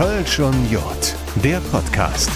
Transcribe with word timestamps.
Kölsch 0.00 0.40
und 0.40 0.70
Jod, 0.70 1.14
der 1.44 1.60
Podcast. 1.70 2.30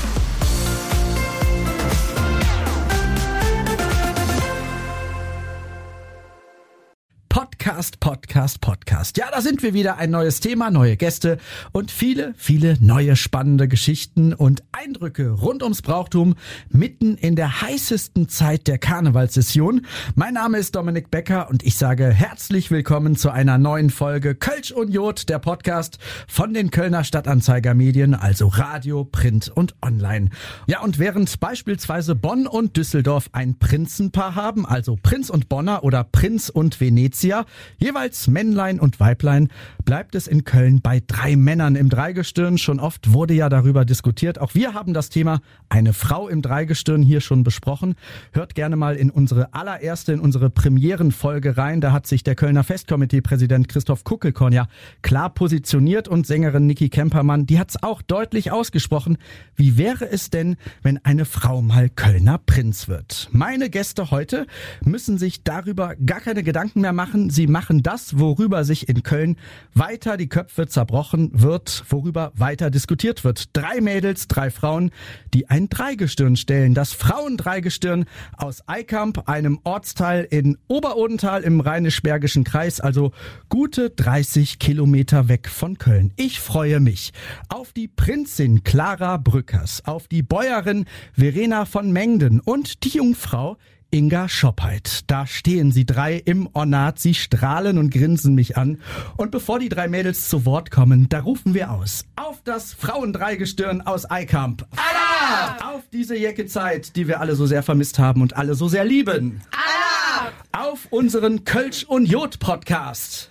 Podcast, 7.75 7.99
Podcast, 7.99 8.61
Podcast. 8.61 9.17
Ja, 9.17 9.27
da 9.33 9.41
sind 9.41 9.65
wir 9.65 9.75
wieder. 9.75 9.97
Ein 9.97 10.13
neues 10.13 10.39
Thema, 10.39 10.71
neue 10.71 10.97
Gäste 10.97 11.39
und 11.73 11.91
viele, 11.91 12.33
viele 12.37 12.77
neue 12.81 13.17
spannende 13.17 13.67
Geschichten 13.67 14.33
und 14.33 14.63
Eindrücke 14.71 15.31
rund 15.31 15.61
ums 15.65 15.83
Brauchtum 15.83 16.37
mitten 16.69 17.17
in 17.17 17.35
der 17.35 17.63
heißesten 17.63 18.29
Zeit 18.29 18.69
der 18.69 18.79
Karnevalssession. 18.79 19.87
Mein 20.15 20.35
Name 20.35 20.59
ist 20.59 20.77
Dominik 20.77 21.11
Becker 21.11 21.51
und 21.51 21.65
ich 21.65 21.75
sage 21.75 22.13
herzlich 22.13 22.71
willkommen 22.71 23.17
zu 23.17 23.31
einer 23.31 23.59
neuen 23.59 23.91
Folge 23.91 24.37
Kölsch 24.37 24.71
und 24.71 24.93
Jod, 24.93 25.29
der 25.29 25.41
Podcast 25.41 25.99
von 26.29 26.55
den 26.55 26.71
Kölner 26.71 27.03
Stadtanzeiger 27.03 27.75
Medien, 27.75 28.15
also 28.15 28.47
Radio, 28.47 29.05
Print 29.05 29.51
und 29.53 29.75
Online. 29.83 30.31
Ja, 30.69 30.81
und 30.83 31.01
während 31.01 31.41
beispielsweise 31.41 32.15
Bonn 32.15 32.47
und 32.47 32.77
Düsseldorf 32.77 33.31
ein 33.33 33.59
Prinzenpaar 33.59 34.37
haben, 34.37 34.65
also 34.65 34.97
Prinz 35.03 35.29
und 35.29 35.49
Bonner 35.49 35.83
oder 35.83 36.05
Prinz 36.05 36.51
und 36.51 36.81
Venezia, 36.81 37.47
Jeweils 37.79 38.29
Männlein 38.29 38.81
und 38.81 39.01
Weiblein 39.01 39.49
bleibt 39.85 40.15
es 40.15 40.27
in 40.27 40.45
Köln 40.45 40.81
bei 40.81 41.03
drei 41.07 41.37
Männern 41.37 41.77
im 41.77 41.89
Dreigestirn. 41.89 42.59
Schon 42.59 42.81
oft 42.81 43.13
wurde 43.13 43.35
ja 43.35 43.49
darüber 43.49 43.85
diskutiert. 43.85 44.41
Auch 44.41 44.55
wir 44.55 44.75
haben 44.75 44.95
das 44.95 45.09
Thema 45.09 45.41
eine 45.69 45.93
Frau 45.93 46.29
im 46.29 46.43
Dreigestirn 46.43 47.03
hier 47.03 47.21
schon 47.21 47.45
besprochen. 47.45 47.95
Hört 48.33 48.55
gerne 48.55 48.77
mal 48.77 48.97
in 48.97 49.11
unsere 49.11 49.55
allererste, 49.55 50.13
in 50.13 50.21
unsere 50.21 50.51
Premierenfolge 50.51 51.57
rein. 51.57 51.81
Da 51.81 51.93
hat 51.93 52.07
sich 52.07 52.23
der 52.23 52.35
Kölner 52.35 52.65
Festkomitee-Präsident 52.65 53.69
Christoph 53.69 54.05
Kuckelkorn 54.05 54.53
ja 54.53 54.67
klar 55.03 55.31
positioniert 55.31 56.09
und 56.09 56.27
Sängerin 56.27 56.67
Niki 56.67 56.89
Kempermann, 56.89 57.47
die 57.47 57.59
hat 57.59 57.71
es 57.71 57.83
auch 57.83 58.03
deutlich 58.03 58.53
ausgesprochen. 58.53 59.19
Wie 59.57 59.77
wäre 59.77 60.11
es 60.11 60.31
denn, 60.31 60.57
wenn 60.83 61.05
eine 61.05 61.25
Frau 61.25 61.63
mal 61.63 61.89
Kölner 61.89 62.39
Prinz 62.39 62.89
wird? 62.89 63.29
Meine 63.33 63.71
Gäste 63.71 64.11
heute 64.11 64.47
müssen 64.83 65.19
sich 65.19 65.45
darüber 65.45 65.95
gar 65.97 66.21
keine 66.21 66.43
Gedanken 66.43 66.81
mehr 66.81 66.93
machen. 66.93 67.31
Sie 67.31 67.47
machen 67.55 67.85
das, 67.85 68.19
worüber 68.19 68.65
sich 68.65 68.89
in 68.89 69.05
Köln 69.05 69.37
weiter 69.75 70.17
die 70.17 70.29
Köpfe 70.29 70.67
zerbrochen 70.67 71.31
wird, 71.33 71.85
worüber 71.89 72.33
weiter 72.35 72.69
diskutiert 72.69 73.23
wird. 73.23 73.57
Drei 73.57 73.81
Mädels, 73.81 74.27
drei 74.27 74.51
Frauen, 74.51 74.91
die 75.33 75.49
ein 75.49 75.69
Dreigestirn 75.69 76.35
stellen. 76.35 76.75
Das 76.75 76.93
Frauendreigestirn 76.95 78.07
aus 78.37 78.67
Eikamp, 78.67 79.29
einem 79.29 79.61
Ortsteil 79.63 80.27
in 80.29 80.59
Oberodental 80.67 81.43
im 81.43 81.61
Rheinisch-Bergischen 81.61 82.43
Kreis, 82.43 82.81
also 82.81 83.13
gute 83.49 83.91
30 83.91 84.59
Kilometer 84.59 85.29
weg 85.29 85.49
von 85.49 85.79
Köln. 85.79 86.13
Ich 86.17 86.41
freue 86.41 86.81
mich 86.81 87.13
auf 87.49 87.73
die 87.73 87.87
Prinzin 87.87 88.65
Clara 88.65 89.17
Brückers, 89.17 89.85
auf 89.85 90.09
die 90.09 90.25
Bäuerin 90.25 90.87
Verena 91.13 91.67
von 91.67 91.93
Mengden 91.93 92.41
und 92.41 92.83
die 92.83 92.97
Jungfrau 92.97 93.59
Inga 93.95 94.29
Schoppheit. 94.29 95.03
Da 95.07 95.25
stehen 95.25 95.71
sie 95.71 95.87
drei 95.87 96.17
im 96.17 96.49
Ornat, 96.53 96.99
sie 96.99 97.15
strahlen 97.15 97.79
und 97.79 97.91
grinsen 97.91 98.35
mich 98.35 98.57
an. 98.57 98.81
Und 99.17 99.31
bevor 99.31 99.61
die 99.61 99.69
drei 99.69 99.87
Mädels 99.87 100.29
zu 100.29 100.45
Wort 100.45 100.73
kommen, 100.73 101.09
da 101.09 101.21
rufen 101.21 101.55
wir 101.55 101.71
aus. 101.71 102.05
Auf 102.17 102.43
das 102.43 102.75
Frauendreigestirn 102.75 103.83
aus 103.83 104.11
Eikamp. 104.11 104.67
Allah! 104.73 105.77
Auf 105.77 105.83
diese 105.93 106.17
Jecke-Zeit, 106.17 106.97
die 106.97 107.07
wir 107.07 107.21
alle 107.21 107.37
so 107.37 107.47
sehr 107.47 107.63
vermisst 107.63 108.01
haben 108.01 108.21
und 108.21 108.37
alle 108.37 108.57
so 108.57 108.67
sehr 108.67 108.85
lieben. 108.85 109.43
Allah! 109.53 110.33
Auf 110.51 110.89
unseren 110.91 111.45
Kölsch 111.45 111.85
und 111.85 112.07
Jod 112.07 112.41
Podcast. 112.41 113.31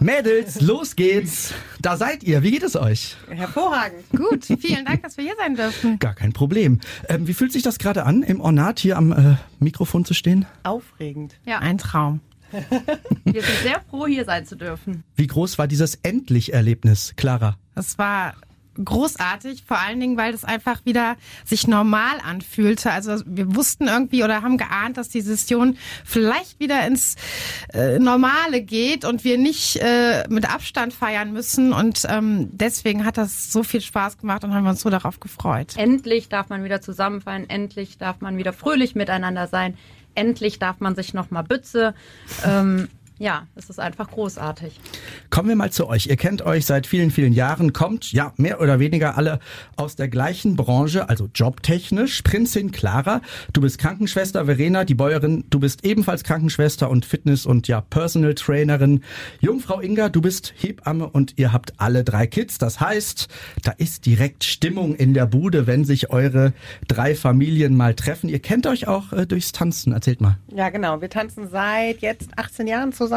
Mädels, 0.00 0.60
los 0.60 0.96
geht's. 0.96 1.54
Da 1.80 1.96
seid 1.96 2.22
ihr. 2.22 2.42
Wie 2.42 2.50
geht 2.50 2.62
es 2.62 2.76
euch? 2.76 3.16
Hervorragend. 3.28 4.04
Gut, 4.10 4.44
vielen 4.44 4.84
Dank, 4.84 5.02
dass 5.02 5.16
wir 5.16 5.24
hier 5.24 5.36
sein 5.38 5.54
dürfen. 5.54 5.98
Gar 5.98 6.14
kein 6.14 6.32
Problem. 6.32 6.80
Ähm, 7.08 7.26
wie 7.26 7.34
fühlt 7.34 7.52
sich 7.52 7.62
das 7.62 7.78
gerade 7.78 8.04
an, 8.04 8.22
im 8.22 8.40
Ornat 8.40 8.78
hier 8.78 8.96
am 8.96 9.12
äh, 9.12 9.36
Mikrofon 9.58 10.04
zu 10.04 10.14
stehen? 10.14 10.46
Aufregend. 10.62 11.34
Ja, 11.46 11.58
ein 11.58 11.78
Traum. 11.78 12.20
Wir 13.24 13.42
sind 13.42 13.58
sehr 13.62 13.80
froh, 13.88 14.06
hier 14.06 14.24
sein 14.24 14.44
zu 14.46 14.56
dürfen. 14.56 15.04
Wie 15.16 15.26
groß 15.26 15.58
war 15.58 15.66
dieses 15.66 15.94
Endlich-Erlebnis, 16.02 17.14
Clara? 17.16 17.56
Das 17.74 17.96
war 17.96 18.34
großartig, 18.82 19.64
vor 19.66 19.78
allen 19.78 20.00
Dingen, 20.00 20.16
weil 20.16 20.32
das 20.32 20.44
einfach 20.44 20.84
wieder 20.84 21.16
sich 21.44 21.66
normal 21.66 22.18
anfühlte. 22.26 22.90
Also 22.90 23.22
wir 23.26 23.54
wussten 23.54 23.88
irgendwie 23.88 24.24
oder 24.24 24.42
haben 24.42 24.58
geahnt, 24.58 24.96
dass 24.96 25.08
die 25.08 25.20
Session 25.20 25.76
vielleicht 26.04 26.60
wieder 26.60 26.86
ins 26.86 27.16
äh, 27.72 27.98
Normale 27.98 28.62
geht 28.62 29.04
und 29.04 29.24
wir 29.24 29.38
nicht 29.38 29.76
äh, 29.76 30.26
mit 30.28 30.52
Abstand 30.52 30.92
feiern 30.92 31.32
müssen. 31.32 31.72
Und 31.72 32.02
ähm, 32.08 32.48
deswegen 32.52 33.04
hat 33.04 33.18
das 33.18 33.52
so 33.52 33.62
viel 33.62 33.80
Spaß 33.80 34.18
gemacht 34.18 34.44
und 34.44 34.54
haben 34.54 34.66
uns 34.66 34.80
so 34.80 34.90
darauf 34.90 35.20
gefreut. 35.20 35.74
Endlich 35.76 36.28
darf 36.28 36.48
man 36.48 36.64
wieder 36.64 36.80
zusammen 36.80 37.20
feiern, 37.20 37.44
endlich 37.48 37.98
darf 37.98 38.20
man 38.20 38.36
wieder 38.36 38.52
fröhlich 38.52 38.94
miteinander 38.94 39.46
sein, 39.46 39.76
endlich 40.14 40.58
darf 40.58 40.80
man 40.80 40.94
sich 40.94 41.14
nochmal 41.14 41.44
Bütze. 41.44 41.94
Ähm, 42.44 42.88
ja, 43.22 43.46
es 43.54 43.70
ist 43.70 43.78
einfach 43.78 44.10
großartig. 44.10 44.80
Kommen 45.30 45.48
wir 45.48 45.54
mal 45.54 45.70
zu 45.70 45.86
euch. 45.86 46.08
Ihr 46.08 46.16
kennt 46.16 46.42
euch 46.42 46.66
seit 46.66 46.88
vielen, 46.88 47.12
vielen 47.12 47.32
Jahren, 47.32 47.72
kommt 47.72 48.10
ja 48.10 48.32
mehr 48.36 48.60
oder 48.60 48.80
weniger 48.80 49.16
alle 49.16 49.38
aus 49.76 49.94
der 49.94 50.08
gleichen 50.08 50.56
Branche, 50.56 51.08
also 51.08 51.28
jobtechnisch. 51.32 52.22
Prinzin 52.22 52.72
Clara, 52.72 53.20
du 53.52 53.60
bist 53.60 53.78
Krankenschwester, 53.78 54.46
Verena, 54.46 54.84
die 54.84 54.96
Bäuerin, 54.96 55.44
du 55.50 55.60
bist 55.60 55.84
ebenfalls 55.84 56.24
Krankenschwester 56.24 56.90
und 56.90 57.04
Fitness- 57.04 57.46
und 57.46 57.68
ja 57.68 57.80
Personal 57.80 58.34
Trainerin. 58.34 59.04
Jungfrau 59.38 59.78
Inga, 59.78 60.08
du 60.08 60.20
bist 60.20 60.52
Hebamme 60.56 61.08
und 61.08 61.34
ihr 61.36 61.52
habt 61.52 61.74
alle 61.76 62.02
drei 62.02 62.26
Kids. 62.26 62.58
Das 62.58 62.80
heißt, 62.80 63.28
da 63.62 63.70
ist 63.70 64.04
direkt 64.04 64.42
Stimmung 64.42 64.96
in 64.96 65.14
der 65.14 65.26
Bude, 65.26 65.68
wenn 65.68 65.84
sich 65.84 66.10
eure 66.10 66.54
drei 66.88 67.14
Familien 67.14 67.76
mal 67.76 67.94
treffen. 67.94 68.28
Ihr 68.28 68.40
kennt 68.40 68.66
euch 68.66 68.88
auch 68.88 69.12
äh, 69.12 69.26
durchs 69.28 69.52
Tanzen. 69.52 69.92
Erzählt 69.92 70.20
mal. 70.20 70.38
Ja, 70.52 70.70
genau. 70.70 71.00
Wir 71.00 71.08
tanzen 71.08 71.48
seit 71.48 72.00
jetzt 72.00 72.30
18 72.36 72.66
Jahren 72.66 72.92
zusammen 72.92 73.11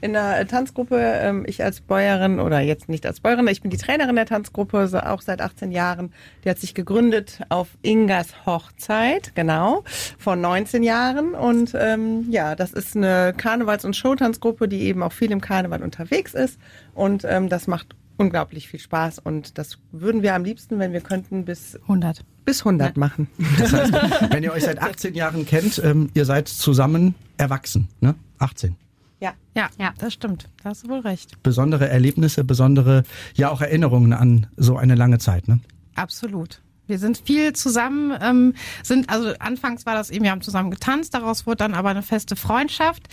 in 0.00 0.12
der 0.12 0.46
Tanzgruppe. 0.46 0.96
Ähm, 0.98 1.44
ich 1.46 1.62
als 1.62 1.80
Bäuerin 1.80 2.40
oder 2.40 2.60
jetzt 2.60 2.88
nicht 2.88 3.06
als 3.06 3.20
Bäuerin, 3.20 3.46
ich 3.48 3.62
bin 3.62 3.70
die 3.70 3.76
Trainerin 3.76 4.16
der 4.16 4.26
Tanzgruppe, 4.26 4.90
auch 5.08 5.22
seit 5.22 5.40
18 5.40 5.72
Jahren. 5.72 6.12
Die 6.44 6.50
hat 6.50 6.58
sich 6.58 6.74
gegründet 6.74 7.40
auf 7.48 7.68
Ingas 7.82 8.46
Hochzeit, 8.46 9.34
genau, 9.34 9.84
vor 10.18 10.36
19 10.36 10.82
Jahren. 10.82 11.34
Und 11.34 11.72
ähm, 11.74 12.26
ja, 12.30 12.54
das 12.54 12.72
ist 12.72 12.96
eine 12.96 13.34
Karnevals- 13.36 13.84
und 13.84 13.96
Showtanzgruppe, 13.96 14.68
die 14.68 14.82
eben 14.82 15.02
auch 15.02 15.12
viel 15.12 15.30
im 15.30 15.40
Karneval 15.40 15.82
unterwegs 15.82 16.34
ist. 16.34 16.58
Und 16.94 17.24
ähm, 17.24 17.48
das 17.48 17.66
macht 17.66 17.94
unglaublich 18.16 18.68
viel 18.68 18.80
Spaß. 18.80 19.20
Und 19.20 19.58
das 19.58 19.78
würden 19.92 20.22
wir 20.22 20.34
am 20.34 20.44
liebsten, 20.44 20.78
wenn 20.78 20.92
wir 20.92 21.00
könnten, 21.00 21.44
bis 21.44 21.76
100 21.82 22.24
bis 22.48 22.60
100 22.60 22.96
machen. 22.96 23.28
Das 23.58 23.72
heißt, 23.72 23.92
wenn 24.30 24.42
ihr 24.42 24.52
euch 24.52 24.64
seit 24.64 24.80
18 24.80 25.14
Jahren 25.14 25.44
kennt, 25.44 25.82
ähm, 25.84 26.08
ihr 26.14 26.24
seid 26.24 26.48
zusammen 26.48 27.14
erwachsen, 27.36 27.88
ne? 28.00 28.14
18. 28.38 28.74
Ja. 29.20 29.34
Ja, 29.54 29.68
ja, 29.78 29.92
das 29.98 30.12
stimmt. 30.12 30.48
Da 30.62 30.70
hast 30.70 30.84
du 30.84 30.88
wohl 30.88 31.00
recht. 31.00 31.42
Besondere 31.42 31.88
Erlebnisse, 31.88 32.44
besondere, 32.44 33.02
ja 33.34 33.50
auch 33.50 33.60
Erinnerungen 33.60 34.12
an 34.12 34.46
so 34.56 34.76
eine 34.76 34.94
lange 34.94 35.18
Zeit, 35.18 35.48
ne? 35.48 35.60
Absolut. 35.96 36.62
Wir 36.88 36.98
sind 36.98 37.18
viel 37.18 37.52
zusammen, 37.52 38.16
ähm, 38.20 38.54
sind, 38.82 39.10
also 39.10 39.34
anfangs 39.40 39.84
war 39.84 39.94
das 39.94 40.08
eben, 40.08 40.24
wir 40.24 40.30
haben 40.30 40.40
zusammen 40.40 40.70
getanzt, 40.70 41.12
daraus 41.12 41.46
wurde 41.46 41.58
dann 41.58 41.74
aber 41.74 41.90
eine 41.90 42.02
feste 42.02 42.34
Freundschaft. 42.34 43.08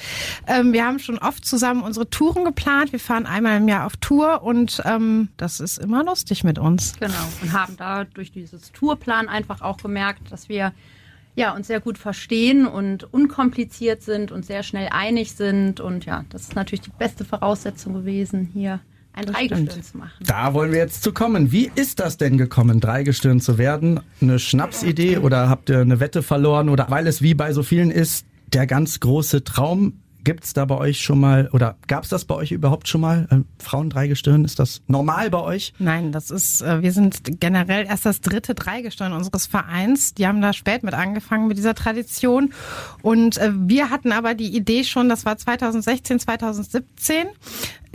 Ähm, 0.47 0.71
wir 0.71 0.85
haben 0.85 0.97
schon 0.97 1.17
oft 1.17 1.43
zusammen 1.45 1.83
unsere 1.83 2.09
Touren 2.09 2.45
geplant. 2.45 2.93
Wir 2.93 3.01
fahren 3.01 3.25
einmal 3.25 3.57
im 3.57 3.67
Jahr 3.67 3.85
auf 3.85 3.97
Tour 3.97 4.43
und 4.43 4.81
ähm, 4.85 5.27
das 5.35 5.59
ist 5.59 5.77
immer 5.77 6.05
lustig 6.05 6.45
mit 6.45 6.57
uns. 6.57 6.97
Genau. 6.99 7.13
Und 7.41 7.51
haben 7.51 7.75
da 7.75 8.05
durch 8.05 8.31
dieses 8.31 8.71
Tourplan 8.71 9.27
einfach 9.27 9.61
auch 9.61 9.77
gemerkt, 9.77 10.31
dass 10.31 10.47
wir 10.47 10.71
ja, 11.35 11.53
uns 11.53 11.67
sehr 11.67 11.81
gut 11.81 11.97
verstehen 11.97 12.65
und 12.65 13.13
unkompliziert 13.13 14.01
sind 14.01 14.31
und 14.31 14.45
sehr 14.45 14.63
schnell 14.63 14.87
einig 14.91 15.33
sind. 15.33 15.79
Und 15.79 16.05
ja, 16.05 16.25
das 16.29 16.43
ist 16.43 16.55
natürlich 16.55 16.81
die 16.81 16.91
beste 16.97 17.25
Voraussetzung 17.25 17.93
gewesen, 17.93 18.49
hier 18.53 18.79
ein 19.13 19.25
Dreigestirn 19.25 19.83
zu 19.83 19.97
machen. 19.97 20.23
Da 20.25 20.53
wollen 20.53 20.71
wir 20.71 20.79
jetzt 20.79 21.03
zu 21.03 21.13
kommen. 21.13 21.51
Wie 21.51 21.71
ist 21.73 21.99
das 21.99 22.17
denn 22.17 22.37
gekommen, 22.37 22.79
Dreigestirn 22.79 23.39
zu 23.39 23.57
werden? 23.57 23.99
Eine 24.21 24.39
Schnapsidee 24.39 25.17
oder 25.17 25.49
habt 25.49 25.69
ihr 25.69 25.79
eine 25.79 25.99
Wette 25.99 26.21
verloren 26.23 26.69
oder 26.69 26.87
weil 26.89 27.07
es 27.07 27.21
wie 27.21 27.33
bei 27.33 27.53
so 27.53 27.63
vielen 27.63 27.91
ist, 27.91 28.25
der 28.53 28.67
ganz 28.67 28.99
große 28.99 29.43
Traum 29.43 30.01
Gibt's 30.25 30.53
da 30.53 30.65
bei 30.65 30.75
euch 30.75 31.01
schon 31.01 31.19
mal 31.19 31.49
oder 31.53 31.77
gab's 31.87 32.09
das 32.09 32.25
bei 32.25 32.33
euch 32.33 32.51
überhaupt 32.51 32.87
schon 32.87 32.99
mal? 32.99 33.27
Ähm, 33.29 33.45
Frauendreigestirn, 33.59 34.43
ist 34.43 34.57
das 34.57 34.81
normal 34.87 35.29
bei 35.29 35.39
euch? 35.39 35.71
Nein, 35.77 36.11
das 36.11 36.31
ist, 36.31 36.61
äh, 36.61 36.81
wir 36.81 36.91
sind 36.91 37.39
generell 37.39 37.85
erst 37.85 38.07
das 38.07 38.21
dritte 38.21 38.55
Dreigestirn 38.55 39.13
unseres 39.13 39.45
Vereins. 39.45 40.15
Die 40.15 40.25
haben 40.25 40.41
da 40.41 40.51
spät 40.51 40.81
mit 40.81 40.95
angefangen 40.95 41.47
mit 41.47 41.57
dieser 41.57 41.75
Tradition. 41.75 42.53
Und 43.03 43.37
äh, 43.37 43.51
wir 43.53 43.91
hatten 43.91 44.11
aber 44.11 44.33
die 44.33 44.55
Idee 44.55 44.83
schon, 44.83 45.09
das 45.09 45.25
war 45.25 45.37
2016, 45.37 46.19
2017 46.19 47.27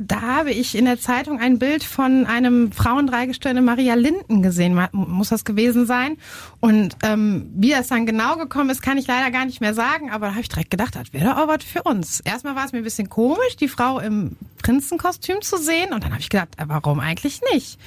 da 0.00 0.22
habe 0.22 0.50
ich 0.50 0.74
in 0.74 0.86
der 0.86 0.98
Zeitung 0.98 1.38
ein 1.38 1.58
Bild 1.58 1.84
von 1.84 2.26
einem 2.26 2.72
Frauendreigestirn 2.72 3.62
Maria 3.64 3.94
Linden 3.94 4.42
gesehen, 4.42 4.80
muss 4.92 5.28
das 5.28 5.44
gewesen 5.44 5.86
sein. 5.86 6.16
Und 6.60 6.96
ähm, 7.02 7.50
wie 7.54 7.70
das 7.70 7.88
dann 7.88 8.06
genau 8.06 8.36
gekommen 8.36 8.70
ist, 8.70 8.82
kann 8.82 8.98
ich 8.98 9.06
leider 9.06 9.30
gar 9.30 9.44
nicht 9.44 9.60
mehr 9.60 9.74
sagen, 9.74 10.10
aber 10.10 10.26
da 10.26 10.32
habe 10.32 10.42
ich 10.42 10.48
direkt 10.48 10.70
gedacht, 10.70 10.96
das 10.96 11.12
wäre 11.12 11.26
doch 11.26 11.36
auch 11.36 11.48
was 11.48 11.64
für 11.64 11.82
uns. 11.82 12.20
Erstmal 12.20 12.54
war 12.56 12.64
es 12.64 12.72
mir 12.72 12.78
ein 12.78 12.84
bisschen 12.84 13.10
komisch, 13.10 13.56
die 13.58 13.68
Frau 13.68 13.98
im 14.00 14.36
Prinzenkostüm 14.62 15.42
zu 15.42 15.58
sehen 15.58 15.92
und 15.92 16.04
dann 16.04 16.12
habe 16.12 16.20
ich 16.20 16.30
gedacht, 16.30 16.48
äh, 16.56 16.64
warum 16.66 17.00
eigentlich 17.00 17.40
nicht? 17.52 17.78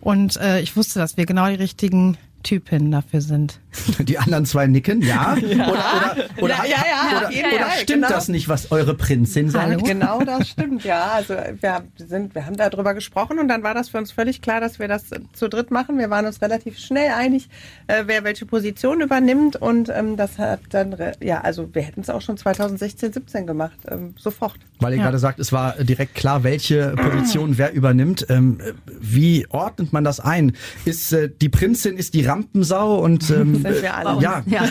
Und 0.00 0.36
äh, 0.38 0.60
ich 0.60 0.76
wusste, 0.76 0.98
dass 0.98 1.16
wir 1.16 1.26
genau 1.26 1.48
die 1.48 1.54
richtigen 1.54 2.16
Typen 2.42 2.90
dafür 2.90 3.20
sind. 3.20 3.60
Die 4.00 4.18
anderen 4.18 4.46
zwei 4.46 4.66
nicken, 4.66 5.02
ja. 5.02 5.36
ja. 5.36 5.68
Oder, 5.68 5.70
oder, 5.70 6.42
oder, 6.42 6.54
ja, 6.66 6.84
ja, 6.88 7.18
oder, 7.18 7.28
oder 7.28 7.70
stimmt 7.72 7.88
genau. 7.88 8.08
das 8.08 8.28
nicht, 8.28 8.48
was 8.48 8.72
eure 8.72 8.94
Prinzessin 8.94 9.50
sagt? 9.50 9.66
Hallo? 9.66 9.82
Genau, 9.82 10.20
das 10.24 10.48
stimmt, 10.48 10.84
ja. 10.84 11.12
Also 11.12 11.34
wir, 11.34 11.84
sind, 11.96 12.34
wir 12.34 12.46
haben 12.46 12.56
darüber 12.56 12.94
gesprochen 12.94 13.38
und 13.38 13.48
dann 13.48 13.62
war 13.62 13.74
das 13.74 13.90
für 13.90 13.98
uns 13.98 14.10
völlig 14.10 14.42
klar, 14.42 14.60
dass 14.60 14.78
wir 14.78 14.88
das 14.88 15.04
zu 15.32 15.48
dritt 15.48 15.70
machen. 15.70 15.98
Wir 15.98 16.10
waren 16.10 16.26
uns 16.26 16.42
relativ 16.42 16.78
schnell 16.78 17.12
einig, 17.12 17.48
äh, 17.86 18.04
wer 18.06 18.24
welche 18.24 18.46
Position 18.46 19.00
übernimmt 19.00 19.56
und 19.56 19.88
ähm, 19.88 20.16
das 20.16 20.38
hat 20.38 20.60
dann, 20.70 20.96
ja, 21.20 21.40
also 21.40 21.72
wir 21.72 21.82
hätten 21.82 22.00
es 22.00 22.10
auch 22.10 22.22
schon 22.22 22.36
2016, 22.36 23.12
17 23.12 23.46
gemacht, 23.46 23.78
ähm, 23.88 24.14
sofort. 24.18 24.58
Weil 24.80 24.94
ihr 24.94 24.98
ja. 24.98 25.04
gerade 25.04 25.18
sagt, 25.18 25.38
es 25.38 25.52
war 25.52 25.72
direkt 25.78 26.14
klar, 26.14 26.42
welche 26.42 26.94
Position 26.96 27.58
wer 27.58 27.72
übernimmt. 27.72 28.26
Ähm, 28.30 28.58
wie 29.00 29.46
ordnet 29.50 29.92
man 29.92 30.04
das 30.04 30.20
ein? 30.20 30.56
Ist 30.84 31.12
äh, 31.12 31.30
die 31.30 31.48
Prinzin 31.48 31.96
ist 31.96 32.14
die 32.14 32.24
Rampensau 32.30 32.98
und 33.00 33.28
ähm, 33.30 33.56
sind 33.56 33.82
wir 33.82 33.94
alle. 33.94 34.22
Ja. 34.22 34.42
Ja. 34.46 34.64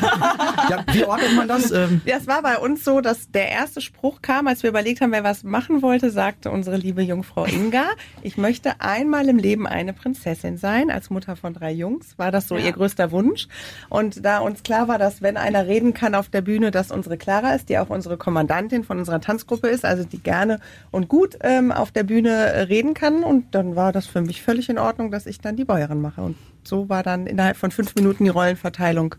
ja. 0.69 0.85
Wie 0.91 1.03
ordnet 1.03 1.35
man 1.35 1.47
das? 1.47 1.71
Ähm? 1.71 2.01
Ja, 2.05 2.17
es 2.17 2.27
war 2.27 2.41
bei 2.41 2.57
uns 2.57 2.83
so, 2.83 3.01
dass 3.01 3.31
der 3.31 3.49
erste 3.49 3.81
Spruch 3.81 4.21
kam, 4.21 4.47
als 4.47 4.63
wir 4.63 4.69
überlegt 4.69 5.01
haben, 5.01 5.11
wer 5.11 5.23
was 5.23 5.43
machen 5.43 5.81
wollte, 5.81 6.09
sagte 6.09 6.51
unsere 6.51 6.77
liebe 6.77 7.01
Jungfrau 7.01 7.45
Inga, 7.45 7.85
ich 8.23 8.37
möchte 8.37 8.79
einmal 8.79 9.27
im 9.29 9.37
Leben 9.37 9.67
eine 9.67 9.93
Prinzessin 9.93 10.57
sein. 10.57 10.89
Als 10.89 11.09
Mutter 11.09 11.35
von 11.35 11.53
drei 11.53 11.71
Jungs 11.71 12.17
war 12.17 12.31
das 12.31 12.47
so 12.47 12.55
ja. 12.55 12.65
ihr 12.65 12.71
größter 12.71 13.11
Wunsch. 13.11 13.47
Und 13.89 14.25
da 14.25 14.39
uns 14.39 14.63
klar 14.63 14.87
war, 14.87 14.97
dass 14.97 15.21
wenn 15.21 15.37
einer 15.37 15.67
reden 15.67 15.93
kann 15.93 16.15
auf 16.15 16.29
der 16.29 16.41
Bühne, 16.41 16.71
dass 16.71 16.91
unsere 16.91 17.17
Clara 17.17 17.53
ist, 17.53 17.69
die 17.69 17.77
auch 17.77 17.89
unsere 17.89 18.17
Kommandantin 18.17 18.83
von 18.83 18.99
unserer 18.99 19.19
Tanzgruppe 19.19 19.67
ist, 19.67 19.85
also 19.85 20.03
die 20.03 20.21
gerne 20.21 20.59
und 20.91 21.07
gut 21.07 21.37
ähm, 21.41 21.71
auf 21.71 21.91
der 21.91 22.03
Bühne 22.03 22.67
reden 22.69 22.93
kann. 22.93 23.23
Und 23.23 23.53
dann 23.55 23.75
war 23.75 23.91
das 23.91 24.07
für 24.07 24.21
mich 24.21 24.41
völlig 24.41 24.69
in 24.69 24.77
Ordnung, 24.77 25.11
dass 25.11 25.25
ich 25.25 25.39
dann 25.39 25.55
die 25.55 25.65
Bäuerin 25.65 26.01
mache. 26.01 26.21
Und 26.21 26.35
so 26.63 26.89
war 26.89 27.03
dann 27.03 27.27
innerhalb 27.27 27.57
von 27.57 27.71
fünf 27.71 27.95
Minuten 27.95 28.23
die 28.23 28.29
Rollenverteilung 28.29 29.15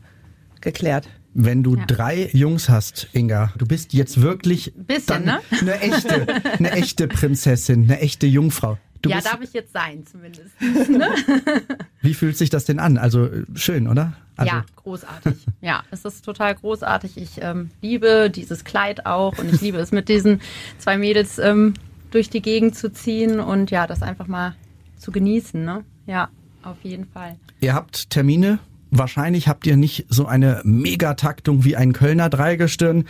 geklärt. 0.60 1.08
Wenn 1.32 1.62
du 1.62 1.76
ja. 1.76 1.84
drei 1.86 2.28
Jungs 2.32 2.68
hast, 2.68 3.08
Inga, 3.12 3.52
du 3.56 3.64
bist 3.64 3.92
jetzt 3.92 4.20
wirklich 4.20 4.72
Bisschen, 4.74 5.24
ne? 5.24 5.40
eine 5.60 5.80
echte, 5.80 6.26
eine 6.58 6.72
echte 6.72 7.06
Prinzessin, 7.06 7.84
eine 7.84 8.00
echte 8.00 8.26
Jungfrau. 8.26 8.78
Du 9.02 9.08
ja, 9.08 9.20
darf 9.20 9.40
ich 9.40 9.52
jetzt 9.52 9.72
sein, 9.72 10.04
zumindest. 10.04 10.50
Ne? 10.60 11.08
Wie 12.02 12.12
fühlt 12.12 12.36
sich 12.36 12.50
das 12.50 12.66
denn 12.66 12.78
an? 12.78 12.98
Also 12.98 13.30
schön, 13.54 13.88
oder? 13.88 14.12
Also 14.36 14.56
ja, 14.56 14.64
großartig. 14.76 15.46
Ja, 15.62 15.84
es 15.90 16.04
ist 16.04 16.24
total 16.24 16.54
großartig. 16.54 17.16
Ich 17.16 17.40
ähm, 17.40 17.70
liebe 17.80 18.30
dieses 18.30 18.64
Kleid 18.64 19.06
auch 19.06 19.38
und 19.38 19.52
ich 19.54 19.60
liebe 19.60 19.78
es 19.78 19.92
mit 19.92 20.08
diesen 20.08 20.40
zwei 20.78 20.98
Mädels 20.98 21.38
ähm, 21.38 21.74
durch 22.10 22.28
die 22.28 22.42
Gegend 22.42 22.74
zu 22.76 22.92
ziehen 22.92 23.40
und 23.40 23.70
ja, 23.70 23.86
das 23.86 24.02
einfach 24.02 24.26
mal 24.26 24.54
zu 24.98 25.12
genießen. 25.12 25.64
Ne? 25.64 25.84
Ja, 26.06 26.28
auf 26.62 26.76
jeden 26.82 27.06
Fall. 27.06 27.36
Ihr 27.60 27.74
habt 27.74 28.10
Termine. 28.10 28.58
Wahrscheinlich 28.92 29.46
habt 29.46 29.66
ihr 29.68 29.76
nicht 29.76 30.06
so 30.08 30.26
eine 30.26 30.62
Megataktung 30.64 31.64
wie 31.64 31.76
ein 31.76 31.92
Kölner 31.92 32.28
Dreigestirn 32.28 33.04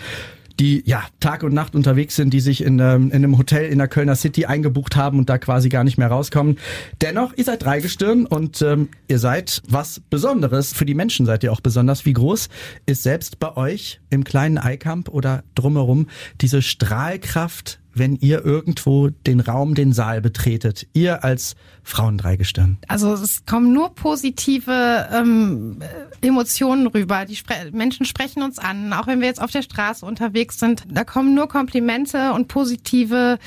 die 0.61 0.83
ja 0.87 1.03
Tag 1.21 1.43
und 1.43 1.55
Nacht 1.55 1.75
unterwegs 1.75 2.15
sind, 2.15 2.35
die 2.35 2.41
sich 2.41 2.63
in, 2.63 2.79
ähm, 2.79 3.07
in 3.07 3.25
einem 3.25 3.39
Hotel 3.39 3.73
in 3.73 3.79
der 3.79 3.89
Kölner 3.89 4.15
City 4.15 4.45
eingebucht 4.45 4.95
haben 4.95 5.19
und 5.19 5.31
da 5.31 5.39
quasi 5.39 5.71
gar 5.71 5.85
nicht 5.85 5.97
mehr 5.97 6.09
rauskommen. 6.09 6.59
Dennoch, 7.01 7.33
ihr 7.35 7.45
seid 7.45 7.65
Dreigestirn 7.65 8.27
und 8.27 8.61
ähm, 8.61 8.89
ihr 9.09 9.19
seid 9.19 9.63
was 9.67 10.01
Besonderes. 10.11 10.75
Für 10.75 10.85
die 10.85 10.95
Menschen 10.95 11.25
seid 11.25 11.43
ihr 11.43 11.53
auch 11.53 11.63
besonders. 11.63 12.05
Wie 12.05 12.13
groß 12.13 12.51
ist 12.85 13.03
selbst 13.03 13.39
bei 13.39 13.57
euch 13.57 14.01
im 14.11 14.23
kleinen 14.23 14.59
Eikamp 14.59 15.09
oder 15.09 15.45
drumherum 15.55 16.09
diese 16.43 16.61
Strahlkraft 16.61 17.80
wenn 17.95 18.17
ihr 18.17 18.45
irgendwo 18.45 19.09
den 19.09 19.41
Raum, 19.41 19.75
den 19.75 19.93
Saal 19.93 20.21
betretet? 20.21 20.87
Ihr 20.93 21.25
als 21.25 21.57
Frauendreigestirn. 21.83 22.79
Also 22.89 23.13
es 23.13 23.45
kommen 23.47 23.73
nur 23.73 23.95
positive 23.95 25.09
ähm, 25.13 25.79
Emotionen 26.21 26.87
rüber. 26.87 27.25
Die 27.25 27.37
Spre 27.37 27.71
Menschen 27.73 28.07
sprechen 28.07 28.43
uns 28.43 28.59
an, 28.59 28.93
auch 28.93 29.07
wenn 29.07 29.21
wir 29.21 29.27
jetzt 29.27 29.43
auf 29.43 29.51
der 29.51 29.63
Straße 29.63 30.05
unterwegs 30.05 30.59
sind. 30.59 30.85
Da 30.89 31.05
kommen 31.05 31.35
nur 31.35 31.49
Komplimente 31.49 32.33
und 32.33 32.49
positive 32.49 33.39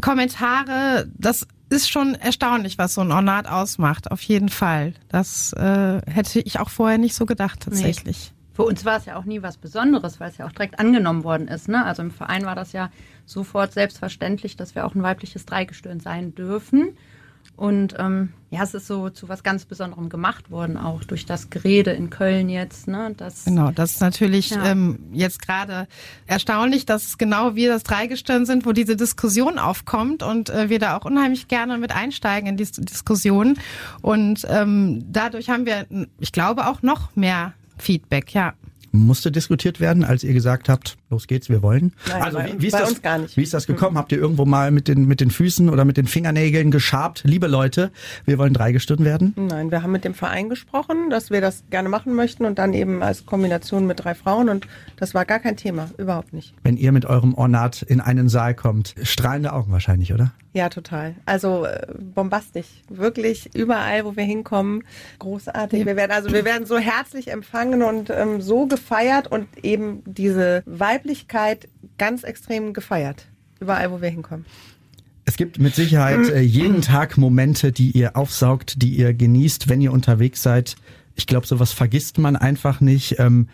Kommentare. 0.00 1.08
Das 1.16 1.46
ist 1.68 1.90
schon 1.90 2.14
erstaunlich, 2.14 2.78
was 2.78 2.94
so 2.94 3.00
ein 3.00 3.12
Ornat 3.12 3.48
ausmacht. 3.48 4.10
Auf 4.10 4.22
jeden 4.22 4.48
Fall. 4.48 4.94
Das 5.08 5.52
äh, 5.54 6.00
hätte 6.06 6.40
ich 6.40 6.60
auch 6.60 6.70
vorher 6.70 6.98
nicht 6.98 7.14
so 7.14 7.26
gedacht, 7.26 7.60
tatsächlich. 7.60 8.30
Nee. 8.30 8.36
Für 8.56 8.62
uns 8.62 8.86
war 8.86 8.96
es 8.96 9.04
ja 9.04 9.16
auch 9.16 9.26
nie 9.26 9.42
was 9.42 9.58
Besonderes, 9.58 10.18
weil 10.18 10.30
es 10.30 10.38
ja 10.38 10.46
auch 10.46 10.52
direkt 10.52 10.78
angenommen 10.78 11.24
worden 11.24 11.46
ist. 11.46 11.68
Ne? 11.68 11.84
Also 11.84 12.00
im 12.02 12.10
Verein 12.10 12.46
war 12.46 12.54
das 12.54 12.72
ja 12.72 12.90
sofort 13.26 13.72
selbstverständlich, 13.72 14.56
dass 14.56 14.74
wir 14.74 14.86
auch 14.86 14.94
ein 14.94 15.02
weibliches 15.02 15.44
Dreigestirn 15.44 16.00
sein 16.00 16.34
dürfen. 16.34 16.96
Und 17.56 17.94
ähm, 17.98 18.34
ja, 18.50 18.62
es 18.62 18.74
ist 18.74 18.86
so 18.86 19.08
zu 19.08 19.30
was 19.30 19.42
ganz 19.42 19.64
Besonderem 19.64 20.10
gemacht 20.10 20.50
worden, 20.50 20.76
auch 20.76 21.04
durch 21.04 21.24
das 21.24 21.48
Gerede 21.48 21.92
in 21.92 22.10
Köln 22.10 22.50
jetzt. 22.50 22.86
Ne? 22.86 23.14
Das, 23.16 23.46
genau, 23.46 23.70
das 23.70 23.92
ist 23.92 24.00
natürlich 24.00 24.50
ja. 24.50 24.66
ähm, 24.66 24.98
jetzt 25.12 25.40
gerade 25.40 25.88
erstaunlich, 26.26 26.84
dass 26.84 27.16
genau 27.16 27.54
wir 27.54 27.70
das 27.70 27.82
Dreigestirn 27.82 28.44
sind, 28.44 28.66
wo 28.66 28.72
diese 28.72 28.94
Diskussion 28.94 29.58
aufkommt 29.58 30.22
und 30.22 30.50
äh, 30.50 30.68
wir 30.68 30.78
da 30.78 30.98
auch 30.98 31.06
unheimlich 31.06 31.48
gerne 31.48 31.78
mit 31.78 31.92
einsteigen 31.92 32.46
in 32.46 32.56
diese 32.58 32.82
Diskussion. 32.82 33.56
Und 34.02 34.46
ähm, 34.50 35.04
dadurch 35.10 35.48
haben 35.48 35.64
wir, 35.64 35.86
ich 36.20 36.32
glaube, 36.32 36.66
auch 36.66 36.82
noch 36.82 37.16
mehr 37.16 37.54
Feedback, 37.78 38.34
ja 38.34 38.52
musste 38.96 39.30
diskutiert 39.30 39.78
werden, 39.78 40.04
als 40.04 40.24
ihr 40.24 40.32
gesagt 40.32 40.68
habt, 40.68 40.96
los 41.10 41.26
geht's, 41.26 41.48
wir 41.48 41.62
wollen? 41.62 41.92
Nein, 42.08 42.22
also 42.22 42.38
wie, 42.38 42.62
wie, 42.62 42.66
ist 42.66 42.74
das, 42.74 43.36
wie 43.36 43.42
ist 43.42 43.54
das 43.54 43.66
gekommen? 43.66 43.96
Habt 43.96 44.12
ihr 44.12 44.18
irgendwo 44.18 44.44
mal 44.44 44.70
mit 44.70 44.88
den, 44.88 45.06
mit 45.06 45.20
den 45.20 45.30
Füßen 45.30 45.68
oder 45.70 45.84
mit 45.84 45.96
den 45.96 46.06
Fingernägeln 46.06 46.70
geschabt? 46.70 47.22
Liebe 47.24 47.46
Leute, 47.46 47.92
wir 48.24 48.38
wollen 48.38 48.52
dreigestirn 48.52 49.04
werden? 49.04 49.34
Nein, 49.36 49.70
wir 49.70 49.82
haben 49.82 49.92
mit 49.92 50.04
dem 50.04 50.14
Verein 50.14 50.48
gesprochen, 50.48 51.10
dass 51.10 51.30
wir 51.30 51.40
das 51.40 51.64
gerne 51.70 51.88
machen 51.88 52.14
möchten 52.14 52.44
und 52.44 52.58
dann 52.58 52.74
eben 52.74 53.02
als 53.02 53.26
Kombination 53.26 53.86
mit 53.86 54.04
drei 54.04 54.14
Frauen 54.14 54.48
und 54.48 54.66
das 54.96 55.14
war 55.14 55.24
gar 55.24 55.38
kein 55.38 55.56
Thema, 55.56 55.90
überhaupt 55.98 56.32
nicht. 56.32 56.54
Wenn 56.62 56.76
ihr 56.76 56.92
mit 56.92 57.06
eurem 57.06 57.34
Ornat 57.34 57.82
in 57.82 58.00
einen 58.00 58.28
Saal 58.28 58.54
kommt, 58.54 58.94
strahlende 59.02 59.52
Augen 59.52 59.72
wahrscheinlich, 59.72 60.12
oder? 60.12 60.32
Ja, 60.56 60.70
total. 60.70 61.14
Also 61.26 61.66
äh, 61.66 61.86
bombastisch. 61.98 62.68
Wirklich 62.88 63.54
überall, 63.54 64.06
wo 64.06 64.16
wir 64.16 64.24
hinkommen, 64.24 64.84
großartig. 65.18 65.84
Wir 65.84 65.96
werden 65.96 66.12
also 66.12 66.32
wir 66.32 66.46
werden 66.46 66.66
so 66.66 66.78
herzlich 66.78 67.30
empfangen 67.30 67.82
und 67.82 68.08
ähm, 68.08 68.40
so 68.40 68.66
gefeiert 68.66 69.30
und 69.30 69.48
eben 69.62 70.02
diese 70.06 70.62
Weiblichkeit 70.96 71.68
ganz 71.98 72.22
extrem 72.24 72.72
gefeiert. 72.72 73.26
Überall, 73.60 73.90
wo 73.90 74.00
wir 74.00 74.08
hinkommen. 74.08 74.46
Es 75.26 75.36
gibt 75.36 75.58
mit 75.58 75.74
Sicherheit 75.74 76.28
äh, 76.30 76.40
jeden 76.40 76.82
Tag 76.82 77.18
Momente, 77.18 77.72
die 77.72 77.90
ihr 77.90 78.16
aufsaugt, 78.16 78.80
die 78.82 78.96
ihr 78.96 79.12
genießt, 79.12 79.68
wenn 79.68 79.80
ihr 79.80 79.92
unterwegs 79.92 80.42
seid. 80.42 80.76
Ich 81.14 81.26
glaube, 81.26 81.46
sowas 81.46 81.72
vergisst 81.72 82.18
man 82.18 82.36
einfach 82.36 82.80
nicht. 82.80 83.18
Ähm, 83.18 83.48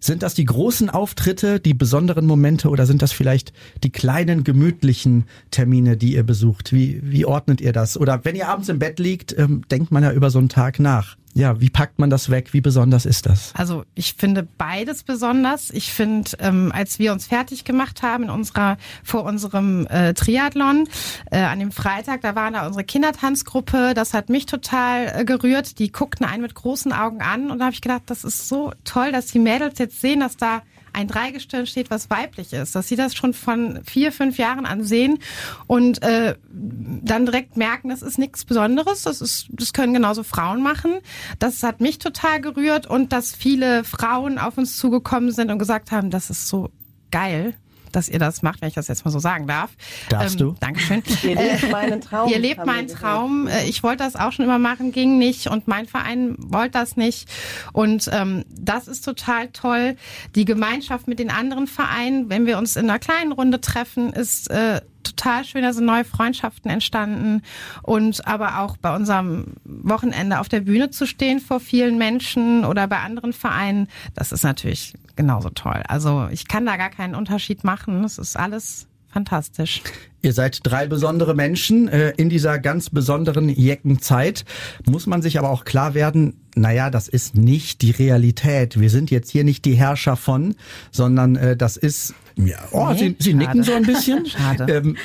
sind 0.00 0.22
das 0.22 0.34
die 0.34 0.44
großen 0.44 0.90
Auftritte, 0.90 1.60
die 1.60 1.74
besonderen 1.74 2.24
Momente 2.24 2.68
oder 2.68 2.86
sind 2.86 3.02
das 3.02 3.12
vielleicht 3.12 3.52
die 3.84 3.90
kleinen 3.90 4.42
gemütlichen 4.42 5.24
Termine, 5.50 5.96
die 5.96 6.14
ihr 6.14 6.22
besucht? 6.22 6.72
Wie, 6.72 7.00
wie 7.02 7.26
ordnet 7.26 7.60
ihr 7.60 7.72
das? 7.72 7.96
Oder 7.96 8.24
wenn 8.24 8.36
ihr 8.36 8.48
abends 8.48 8.68
im 8.68 8.78
Bett 8.78 8.98
liegt, 8.98 9.36
ähm, 9.38 9.62
denkt 9.70 9.90
man 9.92 10.02
ja 10.02 10.12
über 10.12 10.30
so 10.30 10.38
einen 10.38 10.48
Tag 10.48 10.78
nach 10.78 11.16
ja, 11.34 11.60
wie 11.60 11.70
packt 11.70 11.98
man 11.98 12.10
das 12.10 12.30
weg? 12.30 12.52
Wie 12.52 12.60
besonders 12.60 13.06
ist 13.06 13.26
das? 13.26 13.52
Also 13.54 13.84
ich 13.94 14.14
finde 14.14 14.42
beides 14.42 15.04
besonders. 15.04 15.70
Ich 15.70 15.92
finde, 15.92 16.30
ähm, 16.40 16.72
als 16.74 16.98
wir 16.98 17.12
uns 17.12 17.26
fertig 17.26 17.64
gemacht 17.64 18.02
haben 18.02 18.24
in 18.24 18.30
unserer 18.30 18.76
vor 19.04 19.24
unserem 19.24 19.86
äh, 19.86 20.14
Triathlon 20.14 20.88
äh, 21.30 21.38
an 21.38 21.60
dem 21.60 21.70
Freitag, 21.70 22.22
da 22.22 22.34
war 22.34 22.50
da 22.50 22.66
unsere 22.66 22.84
Kindertanzgruppe. 22.84 23.92
Das 23.94 24.14
hat 24.14 24.30
mich 24.30 24.46
total 24.46 25.20
äh, 25.20 25.24
gerührt. 25.24 25.78
Die 25.78 25.92
guckten 25.92 26.26
einen 26.26 26.42
mit 26.42 26.54
großen 26.54 26.92
Augen 26.92 27.20
an 27.20 27.50
und 27.50 27.58
da 27.58 27.66
habe 27.66 27.74
ich 27.74 27.82
gedacht, 27.82 28.02
das 28.06 28.24
ist 28.24 28.48
so 28.48 28.72
toll, 28.84 29.12
dass 29.12 29.26
die 29.26 29.38
Mädels 29.38 29.78
jetzt 29.78 30.00
sehen, 30.00 30.20
dass 30.20 30.36
da 30.36 30.62
ein 30.98 31.06
Dreigestirn 31.06 31.66
steht, 31.66 31.90
was 31.92 32.10
weiblich 32.10 32.52
ist, 32.52 32.74
dass 32.74 32.88
sie 32.88 32.96
das 32.96 33.14
schon 33.14 33.32
von 33.32 33.80
vier, 33.84 34.10
fünf 34.10 34.36
Jahren 34.36 34.66
an 34.66 34.82
sehen 34.82 35.20
und 35.68 36.02
äh, 36.02 36.34
dann 36.50 37.24
direkt 37.24 37.56
merken, 37.56 37.90
das 37.90 38.02
ist 38.02 38.18
nichts 38.18 38.44
Besonderes, 38.44 39.02
das 39.02 39.20
ist, 39.20 39.46
das 39.52 39.72
können 39.72 39.94
genauso 39.94 40.24
Frauen 40.24 40.60
machen. 40.60 40.98
Das 41.38 41.62
hat 41.62 41.80
mich 41.80 41.98
total 41.98 42.40
gerührt 42.40 42.88
und 42.88 43.12
dass 43.12 43.32
viele 43.32 43.84
Frauen 43.84 44.38
auf 44.38 44.58
uns 44.58 44.76
zugekommen 44.76 45.30
sind 45.30 45.52
und 45.52 45.60
gesagt 45.60 45.92
haben, 45.92 46.10
das 46.10 46.30
ist 46.30 46.48
so 46.48 46.70
geil 47.12 47.54
dass 47.98 48.08
ihr 48.08 48.18
das 48.18 48.42
macht, 48.42 48.62
wenn 48.62 48.68
ich 48.68 48.74
das 48.74 48.88
jetzt 48.88 49.04
mal 49.04 49.10
so 49.10 49.18
sagen 49.18 49.46
darf. 49.46 49.70
Darfst 50.08 50.40
ähm, 50.40 50.48
du? 50.48 50.54
Dankeschön. 50.60 51.02
Ihr 51.22 51.34
lebt 51.34 51.64
äh, 51.64 51.70
meinen 51.70 52.00
Traum. 52.00 52.30
Ihr 52.30 52.38
lebt 52.38 52.64
meinen 52.64 52.88
Traum. 52.88 53.48
Äh, 53.48 53.64
ich 53.64 53.82
wollte 53.82 54.04
das 54.04 54.14
auch 54.16 54.32
schon 54.32 54.44
immer 54.44 54.58
machen, 54.58 54.92
ging 54.92 55.18
nicht 55.18 55.48
und 55.48 55.66
mein 55.66 55.86
Verein 55.86 56.36
wollte 56.38 56.72
das 56.72 56.96
nicht. 56.96 57.28
Und 57.72 58.08
ähm, 58.12 58.44
das 58.48 58.86
ist 58.88 59.04
total 59.04 59.48
toll. 59.48 59.96
Die 60.36 60.44
Gemeinschaft 60.44 61.08
mit 61.08 61.18
den 61.18 61.30
anderen 61.30 61.66
Vereinen, 61.66 62.30
wenn 62.30 62.46
wir 62.46 62.56
uns 62.58 62.76
in 62.76 62.88
einer 62.88 63.00
kleinen 63.00 63.32
Runde 63.32 63.60
treffen, 63.60 64.12
ist 64.12 64.48
äh, 64.50 64.80
total 65.18 65.44
schön, 65.44 65.62
da 65.62 65.72
sind 65.72 65.84
neue 65.84 66.04
Freundschaften 66.04 66.70
entstanden 66.70 67.42
und 67.82 68.26
aber 68.26 68.60
auch 68.60 68.76
bei 68.76 68.94
unserem 68.94 69.54
Wochenende 69.64 70.38
auf 70.38 70.48
der 70.48 70.60
Bühne 70.60 70.90
zu 70.90 71.06
stehen 71.06 71.40
vor 71.40 71.60
vielen 71.60 71.98
Menschen 71.98 72.64
oder 72.64 72.86
bei 72.86 72.98
anderen 73.00 73.32
Vereinen, 73.32 73.88
das 74.14 74.32
ist 74.32 74.44
natürlich 74.44 74.94
genauso 75.16 75.50
toll. 75.50 75.82
Also 75.88 76.28
ich 76.30 76.46
kann 76.46 76.64
da 76.64 76.76
gar 76.76 76.90
keinen 76.90 77.14
Unterschied 77.14 77.64
machen. 77.64 78.04
Es 78.04 78.18
ist 78.18 78.36
alles 78.36 78.86
fantastisch. 79.10 79.82
Ihr 80.20 80.32
seid 80.32 80.60
drei 80.64 80.86
besondere 80.86 81.34
Menschen 81.34 81.88
äh, 81.88 82.12
in 82.16 82.28
dieser 82.28 82.58
ganz 82.58 82.90
besonderen 82.90 83.48
Jeckenzeit. 83.48 84.44
Muss 84.84 85.06
man 85.06 85.22
sich 85.22 85.38
aber 85.38 85.50
auch 85.50 85.64
klar 85.64 85.94
werden, 85.94 86.40
naja, 86.56 86.90
das 86.90 87.06
ist 87.06 87.36
nicht 87.36 87.82
die 87.82 87.92
Realität. 87.92 88.80
Wir 88.80 88.90
sind 88.90 89.10
jetzt 89.10 89.30
hier 89.30 89.44
nicht 89.44 89.64
die 89.64 89.74
Herrscher 89.74 90.16
von, 90.16 90.56
sondern 90.90 91.36
äh, 91.36 91.56
das 91.56 91.76
ist 91.76 92.14
ja, 92.36 92.56
oh, 92.70 92.88
nee, 92.92 92.98
Sie, 92.98 93.16
Sie 93.18 93.34
nicken 93.34 93.62
so 93.64 93.72
ein 93.72 93.82
bisschen. 93.82 94.26
Schade. 94.26 94.72
Ähm, 94.72 94.96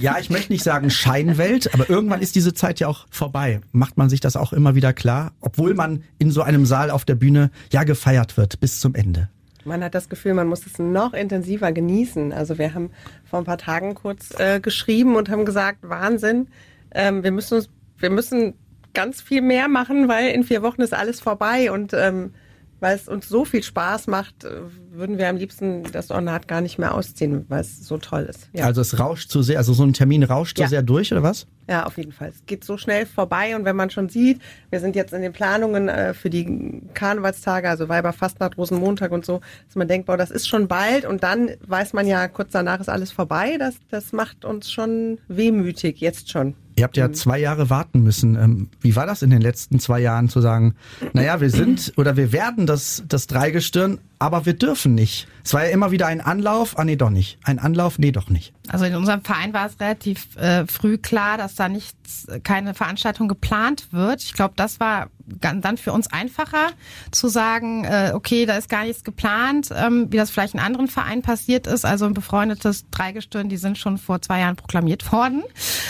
ja, 0.00 0.18
ich 0.20 0.30
möchte 0.30 0.52
nicht 0.52 0.62
sagen 0.62 0.90
Scheinwelt, 0.90 1.74
aber 1.74 1.90
irgendwann 1.90 2.20
ist 2.20 2.36
diese 2.36 2.54
Zeit 2.54 2.78
ja 2.78 2.86
auch 2.86 3.06
vorbei. 3.10 3.60
Macht 3.72 3.96
man 3.96 4.08
sich 4.08 4.20
das 4.20 4.36
auch 4.36 4.52
immer 4.52 4.74
wieder 4.74 4.92
klar, 4.92 5.32
obwohl 5.40 5.74
man 5.74 6.04
in 6.18 6.30
so 6.30 6.42
einem 6.42 6.66
Saal 6.66 6.90
auf 6.90 7.04
der 7.04 7.16
Bühne 7.16 7.50
ja 7.72 7.82
gefeiert 7.82 8.36
wird 8.36 8.60
bis 8.60 8.78
zum 8.78 8.94
Ende. 8.94 9.28
Man 9.64 9.84
hat 9.84 9.94
das 9.94 10.08
Gefühl, 10.08 10.34
man 10.34 10.48
muss 10.48 10.66
es 10.66 10.78
noch 10.78 11.12
intensiver 11.12 11.72
genießen. 11.72 12.32
Also 12.32 12.58
wir 12.58 12.74
haben 12.74 12.90
vor 13.24 13.40
ein 13.40 13.44
paar 13.44 13.58
Tagen 13.58 13.94
kurz 13.94 14.38
äh, 14.38 14.60
geschrieben 14.60 15.16
und 15.16 15.28
haben 15.28 15.44
gesagt, 15.44 15.78
Wahnsinn, 15.82 16.48
ähm, 16.92 17.22
wir 17.22 17.30
müssen 17.30 17.54
uns, 17.54 17.68
wir 17.98 18.10
müssen 18.10 18.54
ganz 18.94 19.20
viel 19.20 19.42
mehr 19.42 19.68
machen, 19.68 20.08
weil 20.08 20.30
in 20.30 20.44
vier 20.44 20.62
Wochen 20.62 20.82
ist 20.82 20.94
alles 20.94 21.20
vorbei 21.20 21.70
und 21.70 21.92
ähm, 21.94 22.32
weil 22.80 22.96
es 22.96 23.08
uns 23.08 23.28
so 23.28 23.44
viel 23.44 23.62
Spaß 23.62 24.06
macht, 24.06 24.44
äh, 24.44 24.62
würden 24.90 25.18
wir 25.18 25.28
am 25.28 25.36
liebsten 25.36 25.84
das 25.92 26.10
Ornat 26.10 26.48
gar 26.48 26.60
nicht 26.60 26.78
mehr 26.78 26.94
ausziehen, 26.94 27.44
weil 27.48 27.60
es 27.60 27.86
so 27.86 27.98
toll 27.98 28.22
ist. 28.22 28.48
Ja. 28.52 28.64
Also 28.64 28.80
es 28.80 28.98
rauscht 28.98 29.30
zu 29.30 29.42
sehr, 29.42 29.58
also 29.58 29.72
so 29.72 29.84
ein 29.84 29.92
Termin 29.92 30.22
rauscht 30.22 30.58
ja. 30.58 30.66
so 30.66 30.70
sehr 30.70 30.82
durch, 30.82 31.12
oder 31.12 31.22
was? 31.22 31.46
Ja, 31.68 31.84
auf 31.86 31.98
jeden 31.98 32.10
Fall. 32.10 32.30
Es 32.30 32.44
geht 32.46 32.64
so 32.64 32.76
schnell 32.76 33.06
vorbei 33.06 33.54
und 33.54 33.64
wenn 33.64 33.76
man 33.76 33.90
schon 33.90 34.08
sieht, 34.08 34.40
wir 34.70 34.80
sind 34.80 34.96
jetzt 34.96 35.12
in 35.12 35.22
den 35.22 35.32
Planungen 35.32 35.88
äh, 35.88 36.14
für 36.14 36.28
die 36.28 36.82
Karnevalstage, 36.94 37.68
also 37.68 37.88
Weiberfastnacht, 37.88 38.58
Rosenmontag 38.58 39.12
und 39.12 39.24
so, 39.24 39.40
dass 39.66 39.76
man 39.76 39.86
denkt, 39.86 40.06
boah, 40.06 40.16
das 40.16 40.32
ist 40.32 40.48
schon 40.48 40.66
bald 40.66 41.04
und 41.04 41.22
dann 41.22 41.50
weiß 41.66 41.92
man 41.92 42.06
ja, 42.06 42.26
kurz 42.26 42.50
danach 42.50 42.80
ist 42.80 42.88
alles 42.88 43.12
vorbei. 43.12 43.56
Das, 43.58 43.76
das 43.90 44.12
macht 44.12 44.44
uns 44.44 44.72
schon 44.72 45.18
wehmütig, 45.28 46.00
jetzt 46.00 46.30
schon. 46.30 46.54
Ihr 46.80 46.84
habt 46.84 46.96
ja 46.96 47.08
mhm. 47.08 47.14
zwei 47.14 47.38
Jahre 47.38 47.68
warten 47.68 48.02
müssen. 48.02 48.36
Ähm, 48.36 48.70
wie 48.80 48.96
war 48.96 49.04
das 49.04 49.20
in 49.20 49.28
den 49.28 49.42
letzten 49.42 49.80
zwei 49.80 50.00
Jahren 50.00 50.30
zu 50.30 50.40
sagen, 50.40 50.76
naja, 51.12 51.38
wir 51.42 51.50
sind 51.50 51.92
oder 51.98 52.16
wir 52.16 52.32
werden 52.32 52.66
das, 52.66 53.02
das 53.06 53.26
Dreigestirn, 53.26 53.98
aber 54.18 54.46
wir 54.46 54.54
dürfen 54.54 54.94
nicht. 54.94 55.28
Es 55.44 55.52
war 55.52 55.66
ja 55.66 55.72
immer 55.72 55.90
wieder 55.90 56.06
ein 56.06 56.22
Anlauf, 56.22 56.78
ah 56.78 56.84
nee, 56.84 56.96
doch 56.96 57.10
nicht. 57.10 57.38
Ein 57.44 57.58
Anlauf, 57.58 57.98
nee, 57.98 58.12
doch 58.12 58.30
nicht. 58.30 58.54
Also 58.68 58.86
in 58.86 58.94
unserem 58.94 59.20
Verein 59.20 59.52
war 59.52 59.66
es 59.66 59.78
relativ 59.78 60.34
äh, 60.36 60.66
früh 60.66 60.96
klar, 60.96 61.36
dass 61.36 61.54
da 61.54 61.68
nichts, 61.68 62.26
keine 62.44 62.72
Veranstaltung 62.72 63.28
geplant 63.28 63.88
wird. 63.90 64.22
Ich 64.22 64.32
glaube, 64.32 64.54
das 64.56 64.80
war 64.80 65.10
dann 65.40 65.76
für 65.76 65.92
uns 65.92 66.12
einfacher 66.12 66.68
zu 67.10 67.28
sagen, 67.28 67.84
äh, 67.84 68.12
okay, 68.14 68.46
da 68.46 68.56
ist 68.56 68.68
gar 68.68 68.84
nichts 68.84 69.04
geplant, 69.04 69.68
ähm, 69.74 70.06
wie 70.10 70.16
das 70.16 70.30
vielleicht 70.30 70.54
in 70.54 70.60
anderen 70.60 70.88
Vereinen 70.88 71.22
passiert 71.22 71.66
ist. 71.66 71.84
Also 71.84 72.06
ein 72.06 72.14
befreundetes 72.14 72.86
Dreigestirn, 72.90 73.48
die 73.48 73.56
sind 73.56 73.78
schon 73.78 73.98
vor 73.98 74.22
zwei 74.22 74.40
Jahren 74.40 74.56
proklamiert 74.56 75.10
worden. 75.12 75.42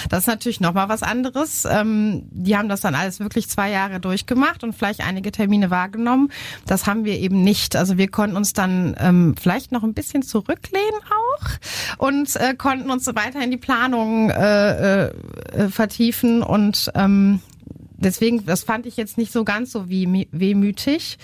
Das 0.08 0.20
ist 0.20 0.26
natürlich 0.26 0.60
nochmal 0.60 0.88
was 0.88 1.02
anderes. 1.02 1.66
Ähm, 1.70 2.24
die 2.30 2.56
haben 2.56 2.68
das 2.68 2.80
dann 2.80 2.94
alles 2.94 3.20
wirklich 3.20 3.48
zwei 3.48 3.70
Jahre 3.70 4.00
durchgemacht 4.00 4.64
und 4.64 4.74
vielleicht 4.74 5.00
einige 5.06 5.32
Termine 5.32 5.70
wahrgenommen. 5.70 6.30
Das 6.66 6.86
haben 6.86 7.04
wir 7.04 7.18
eben 7.18 7.42
nicht. 7.42 7.76
Also 7.76 7.98
wir 7.98 8.10
konnten 8.10 8.36
uns 8.36 8.52
dann 8.52 8.94
ähm, 8.98 9.34
vielleicht 9.40 9.72
noch 9.72 9.82
ein 9.82 9.94
bisschen 9.94 10.22
zurücklehnen 10.22 11.00
auch 11.10 11.48
und 11.98 12.36
äh, 12.36 12.54
konnten 12.54 12.90
uns 12.90 13.06
weiter 13.06 13.42
in 13.42 13.50
die 13.50 13.56
Planung 13.56 14.30
äh, 14.30 15.06
äh, 15.06 15.68
vertiefen 15.68 16.42
und 16.42 16.90
ähm, 16.94 17.40
deswegen, 18.00 18.44
das 18.46 18.64
fand 18.64 18.86
ich 18.86 18.96
jetzt 18.96 19.18
nicht 19.18 19.32
so 19.32 19.44
ganz 19.44 19.72
so 19.72 19.88
wie 19.88 20.28
wehmütig. 20.32 21.18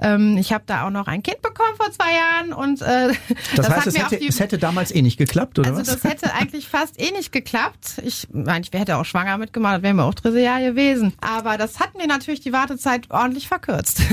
Ähm, 0.00 0.36
ich 0.36 0.52
habe 0.52 0.64
da 0.66 0.86
auch 0.86 0.90
noch 0.90 1.06
ein 1.06 1.22
Kind 1.22 1.42
bekommen 1.42 1.76
vor 1.76 1.90
zwei 1.92 2.14
Jahren 2.14 2.52
und 2.52 2.82
äh, 2.82 3.08
das, 3.08 3.16
das 3.56 3.68
heißt, 3.68 3.86
es 3.88 3.98
hätte, 3.98 4.16
die, 4.18 4.28
es 4.28 4.40
hätte 4.40 4.58
damals 4.58 4.94
eh 4.94 5.02
nicht 5.02 5.18
geklappt, 5.18 5.58
oder 5.58 5.70
also 5.70 5.80
was? 5.80 5.88
Also 5.88 6.00
das 6.02 6.10
hätte 6.10 6.34
eigentlich 6.34 6.68
fast 6.68 7.00
eh 7.00 7.10
nicht 7.12 7.32
geklappt. 7.32 8.02
Ich 8.04 8.28
meine, 8.32 8.64
ich 8.64 8.78
hätte 8.78 8.96
auch 8.96 9.04
schwanger 9.04 9.38
mitgemacht, 9.38 9.76
das 9.76 9.82
wäre 9.82 9.94
mir 9.94 10.04
auch 10.04 10.14
dritte 10.14 10.40
Jahr 10.40 10.60
gewesen. 10.60 11.12
Aber 11.20 11.58
das 11.58 11.80
hat 11.80 11.96
mir 11.96 12.06
natürlich 12.06 12.40
die 12.40 12.52
Wartezeit 12.52 13.10
ordentlich 13.10 13.48
verkürzt. 13.48 14.02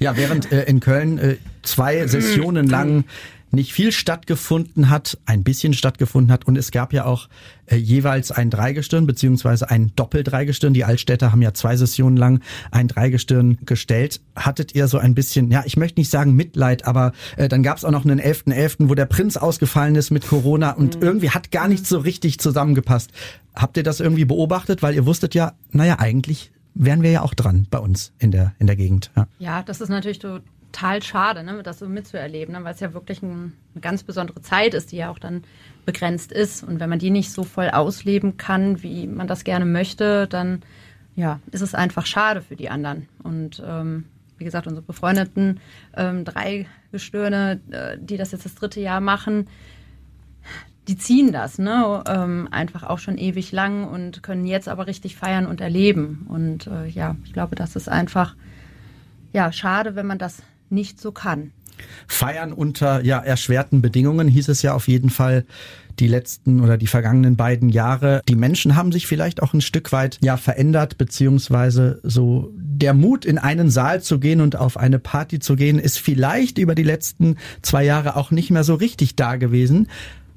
Ja, 0.00 0.16
während 0.16 0.50
äh, 0.50 0.62
in 0.64 0.80
Köln 0.80 1.18
äh, 1.18 1.36
zwei 1.62 2.06
Sessionen 2.06 2.66
lang 2.66 3.04
nicht 3.52 3.72
viel 3.72 3.92
stattgefunden 3.92 4.90
hat, 4.90 5.18
ein 5.26 5.42
bisschen 5.42 5.72
stattgefunden 5.72 6.32
hat 6.32 6.46
und 6.46 6.56
es 6.56 6.70
gab 6.70 6.92
ja 6.92 7.04
auch 7.04 7.28
äh, 7.66 7.76
jeweils 7.76 8.30
ein 8.30 8.50
Dreigestirn 8.50 9.06
beziehungsweise 9.06 9.70
ein 9.70 9.92
Doppeldreigestirn. 9.96 10.74
Die 10.74 10.84
Altstädter 10.84 11.32
haben 11.32 11.42
ja 11.42 11.54
zwei 11.54 11.76
Sessionen 11.76 12.16
lang 12.16 12.40
ein 12.70 12.88
Dreigestirn 12.88 13.58
gestellt. 13.64 14.20
Hattet 14.36 14.74
ihr 14.74 14.88
so 14.88 14.98
ein 14.98 15.14
bisschen, 15.14 15.50
ja, 15.50 15.62
ich 15.64 15.76
möchte 15.76 16.00
nicht 16.00 16.10
sagen 16.10 16.34
Mitleid, 16.34 16.86
aber 16.86 17.12
äh, 17.36 17.48
dann 17.48 17.62
gab 17.62 17.78
es 17.78 17.84
auch 17.84 17.90
noch 17.90 18.04
einen 18.04 18.20
11.11., 18.20 18.54
.11., 18.54 18.88
wo 18.88 18.94
der 18.94 19.06
Prinz 19.06 19.36
ausgefallen 19.36 19.94
ist 19.94 20.10
mit 20.10 20.26
Corona 20.26 20.72
und 20.72 20.96
mhm. 20.96 21.02
irgendwie 21.02 21.30
hat 21.30 21.50
gar 21.50 21.68
nichts 21.68 21.88
so 21.88 21.98
richtig 21.98 22.38
zusammengepasst. 22.38 23.10
Habt 23.54 23.76
ihr 23.76 23.82
das 23.82 24.00
irgendwie 24.00 24.24
beobachtet? 24.24 24.82
Weil 24.82 24.94
ihr 24.94 25.06
wusstet 25.06 25.34
ja, 25.34 25.54
naja, 25.72 25.98
eigentlich 25.98 26.52
wären 26.74 27.02
wir 27.02 27.10
ja 27.10 27.22
auch 27.22 27.34
dran 27.34 27.66
bei 27.70 27.78
uns 27.78 28.12
in 28.18 28.30
der, 28.30 28.54
in 28.58 28.66
der 28.66 28.76
Gegend. 28.76 29.10
Ja, 29.16 29.26
ja 29.38 29.62
das 29.62 29.80
ist 29.80 29.88
natürlich 29.88 30.20
total 30.72 31.02
schade, 31.02 31.42
ne, 31.42 31.62
das 31.62 31.78
so 31.78 31.88
mitzuerleben, 31.88 32.54
ne, 32.54 32.64
weil 32.64 32.74
es 32.74 32.80
ja 32.80 32.94
wirklich 32.94 33.22
ein, 33.22 33.52
eine 33.74 33.80
ganz 33.80 34.02
besondere 34.02 34.40
Zeit 34.42 34.74
ist, 34.74 34.92
die 34.92 34.96
ja 34.96 35.10
auch 35.10 35.18
dann 35.18 35.44
begrenzt 35.84 36.32
ist. 36.32 36.62
Und 36.62 36.80
wenn 36.80 36.90
man 36.90 36.98
die 36.98 37.10
nicht 37.10 37.32
so 37.32 37.44
voll 37.44 37.70
ausleben 37.70 38.36
kann, 38.36 38.82
wie 38.82 39.06
man 39.06 39.26
das 39.26 39.44
gerne 39.44 39.64
möchte, 39.64 40.26
dann 40.26 40.62
ja, 41.16 41.40
ist 41.50 41.60
es 41.60 41.74
einfach 41.74 42.06
schade 42.06 42.42
für 42.42 42.56
die 42.56 42.70
anderen. 42.70 43.08
Und 43.22 43.62
ähm, 43.66 44.04
wie 44.38 44.44
gesagt, 44.44 44.66
unsere 44.66 44.86
befreundeten 44.86 45.60
ähm, 45.96 46.24
drei 46.24 46.66
Gestirne, 46.92 47.60
äh, 47.70 47.98
die 48.00 48.16
das 48.16 48.32
jetzt 48.32 48.44
das 48.44 48.54
dritte 48.54 48.80
Jahr 48.80 49.00
machen, 49.00 49.48
die 50.88 50.96
ziehen 50.96 51.30
das, 51.30 51.58
ne? 51.58 52.02
Ähm, 52.08 52.48
einfach 52.50 52.82
auch 52.84 52.98
schon 52.98 53.18
ewig 53.18 53.52
lang 53.52 53.84
und 53.84 54.22
können 54.22 54.46
jetzt 54.46 54.68
aber 54.68 54.86
richtig 54.86 55.14
feiern 55.14 55.46
und 55.46 55.60
erleben. 55.60 56.26
Und 56.28 56.66
äh, 56.68 56.86
ja, 56.86 57.16
ich 57.24 57.32
glaube, 57.32 57.54
das 57.54 57.76
ist 57.76 57.88
einfach 57.88 58.34
ja 59.32 59.52
schade, 59.52 59.94
wenn 59.94 60.06
man 60.06 60.18
das 60.18 60.42
nicht 60.70 61.00
so 61.00 61.12
kann. 61.12 61.52
Feiern 62.06 62.52
unter 62.52 63.04
ja 63.04 63.18
erschwerten 63.18 63.80
Bedingungen 63.80 64.28
hieß 64.28 64.48
es 64.48 64.62
ja 64.62 64.74
auf 64.74 64.88
jeden 64.88 65.10
Fall 65.10 65.44
die 65.98 66.08
letzten 66.08 66.60
oder 66.60 66.78
die 66.78 66.86
vergangenen 66.86 67.36
beiden 67.36 67.68
Jahre. 67.68 68.22
Die 68.28 68.36
Menschen 68.36 68.76
haben 68.76 68.92
sich 68.92 69.06
vielleicht 69.06 69.42
auch 69.42 69.52
ein 69.52 69.60
Stück 69.60 69.92
weit 69.92 70.18
ja 70.22 70.36
verändert, 70.36 70.98
beziehungsweise 70.98 72.00
so 72.02 72.52
der 72.54 72.94
Mut 72.94 73.26
in 73.26 73.38
einen 73.38 73.70
Saal 73.70 74.02
zu 74.02 74.18
gehen 74.18 74.40
und 74.40 74.56
auf 74.56 74.78
eine 74.78 74.98
Party 74.98 75.38
zu 75.38 75.56
gehen, 75.56 75.78
ist 75.78 75.98
vielleicht 75.98 76.58
über 76.58 76.74
die 76.74 76.82
letzten 76.82 77.36
zwei 77.60 77.84
Jahre 77.84 78.16
auch 78.16 78.30
nicht 78.30 78.50
mehr 78.50 78.64
so 78.64 78.74
richtig 78.74 79.16
da 79.16 79.36
gewesen. 79.36 79.88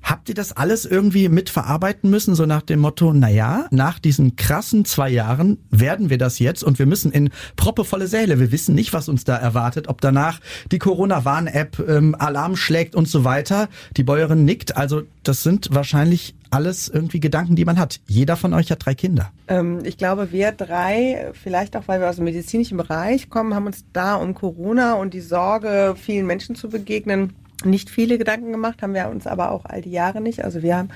Habt 0.04 0.28
ihr 0.28 0.36
das 0.36 0.52
alles 0.52 0.86
irgendwie 0.86 1.30
mitverarbeiten 1.30 2.10
müssen, 2.10 2.36
so 2.36 2.46
nach 2.46 2.62
dem 2.62 2.80
Motto, 2.80 3.14
na 3.14 3.30
ja, 3.30 3.68
nach 3.72 4.00
diesen 4.00 4.36
krassen 4.36 4.84
zwei 4.84 5.10
Jahren 5.10 5.58
werden 5.72 6.10
wir 6.10 6.18
das 6.18 6.40
jetzt 6.40 6.64
und 6.64 6.78
wir 6.78 6.86
müssen 6.86 7.12
in 7.12 7.30
proppevolle 7.56 8.08
Säle. 8.08 8.40
Wir 8.40 8.52
wissen 8.52 8.76
nicht, 8.76 8.92
was 8.92 9.08
uns 9.08 9.24
da 9.24 9.38
erwartet, 9.38 9.88
ob 9.88 10.02
danach 10.02 10.42
die 10.72 10.80
Corona-Warn-App 10.80 11.84
ähm, 11.88 12.16
Alarm 12.20 12.58
schlägt 12.58 12.96
und 12.96 13.08
so 13.08 13.24
weiter. 13.24 13.70
Die 13.96 14.04
Bäuerin 14.04 14.44
nickt. 14.44 14.76
Also 14.76 15.04
das 15.24 15.42
sind 15.42 15.70
wahrscheinlich 15.72 16.36
alles 16.50 16.88
irgendwie 16.88 17.20
Gedanken, 17.20 17.56
die 17.56 17.66
man 17.66 17.80
hat. 17.80 18.00
Jeder 18.06 18.36
von 18.36 18.54
euch 18.54 18.72
hat 18.72 18.86
drei 18.86 18.94
Kinder. 18.94 19.32
Ähm, 19.48 19.80
ich 19.84 19.98
glaube, 19.98 20.32
wir 20.32 20.52
drei, 20.52 21.32
vielleicht 21.34 21.76
auch, 21.76 21.88
weil 21.88 22.00
wir 22.00 22.10
aus 22.10 22.18
dem 22.18 22.26
medizinischen 22.26 22.78
Bereich 22.78 23.30
kommen, 23.30 23.56
haben 23.56 23.66
uns 23.66 23.86
da 23.94 24.16
um 24.16 24.34
Corona 24.36 24.94
und 24.94 25.14
die 25.14 25.22
Sorge, 25.22 25.96
vielen 25.98 26.28
Menschen 26.28 26.56
zu 26.56 26.70
begegnen, 26.70 27.34
nicht 27.64 27.90
viele 27.90 28.18
Gedanken 28.18 28.52
gemacht, 28.52 28.82
haben 28.82 28.94
wir 28.94 29.10
uns 29.10 29.28
aber 29.28 29.52
auch 29.52 29.66
all 29.66 29.82
die 29.82 29.92
Jahre 29.92 30.22
nicht. 30.22 30.44
Also 30.44 30.62
wir 30.62 30.78
haben, 30.78 30.90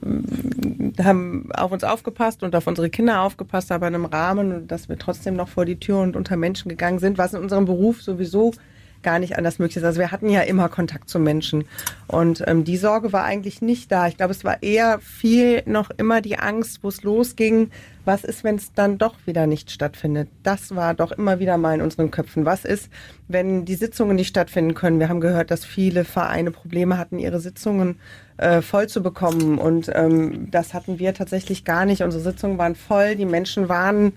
mm, 0.00 1.02
haben 1.02 1.48
auf 1.52 1.72
uns 1.72 1.84
aufgepasst 1.84 2.42
und 2.42 2.54
auf 2.54 2.66
unsere 2.66 2.90
Kinder 2.90 3.22
aufgepasst, 3.22 3.72
aber 3.72 3.88
in 3.88 3.94
einem 3.94 4.04
Rahmen, 4.04 4.68
dass 4.68 4.88
wir 4.88 4.98
trotzdem 4.98 5.34
noch 5.34 5.48
vor 5.48 5.64
die 5.64 5.80
Tür 5.80 6.00
und 6.00 6.16
unter 6.16 6.36
Menschen 6.36 6.68
gegangen 6.68 6.98
sind, 6.98 7.18
was 7.18 7.34
in 7.34 7.40
unserem 7.40 7.64
Beruf 7.64 8.02
sowieso 8.02 8.52
gar 9.04 9.20
nicht 9.20 9.38
anders 9.38 9.60
möglich 9.60 9.76
ist. 9.76 9.84
Also 9.84 10.00
wir 10.00 10.10
hatten 10.10 10.28
ja 10.28 10.40
immer 10.40 10.68
Kontakt 10.68 11.08
zu 11.08 11.20
Menschen 11.20 11.64
und 12.08 12.42
ähm, 12.46 12.64
die 12.64 12.76
Sorge 12.76 13.12
war 13.12 13.22
eigentlich 13.22 13.62
nicht 13.62 13.92
da. 13.92 14.08
Ich 14.08 14.16
glaube, 14.16 14.32
es 14.32 14.42
war 14.42 14.62
eher 14.62 14.98
viel 14.98 15.62
noch 15.66 15.90
immer 15.90 16.20
die 16.20 16.38
Angst, 16.38 16.80
wo 16.82 16.88
es 16.88 17.04
losging. 17.04 17.70
Was 18.04 18.24
ist, 18.24 18.44
wenn 18.44 18.56
es 18.56 18.72
dann 18.74 18.98
doch 18.98 19.14
wieder 19.24 19.46
nicht 19.46 19.70
stattfindet? 19.70 20.28
Das 20.42 20.74
war 20.74 20.92
doch 20.94 21.12
immer 21.12 21.38
wieder 21.38 21.56
mal 21.56 21.74
in 21.74 21.80
unseren 21.80 22.10
Köpfen. 22.10 22.44
Was 22.44 22.64
ist, 22.64 22.90
wenn 23.28 23.64
die 23.64 23.76
Sitzungen 23.76 24.16
nicht 24.16 24.28
stattfinden 24.28 24.74
können? 24.74 24.98
Wir 24.98 25.08
haben 25.08 25.20
gehört, 25.20 25.50
dass 25.50 25.64
viele 25.64 26.04
Vereine 26.04 26.50
Probleme 26.50 26.98
hatten, 26.98 27.18
ihre 27.18 27.40
Sitzungen 27.40 28.00
äh, 28.36 28.62
voll 28.62 28.88
zu 28.88 29.02
bekommen 29.02 29.58
und 29.58 29.90
ähm, 29.94 30.50
das 30.50 30.74
hatten 30.74 30.98
wir 30.98 31.14
tatsächlich 31.14 31.64
gar 31.64 31.84
nicht. 31.84 32.02
Unsere 32.02 32.22
Sitzungen 32.22 32.58
waren 32.58 32.74
voll, 32.74 33.14
die 33.14 33.26
Menschen 33.26 33.68
waren 33.68 34.12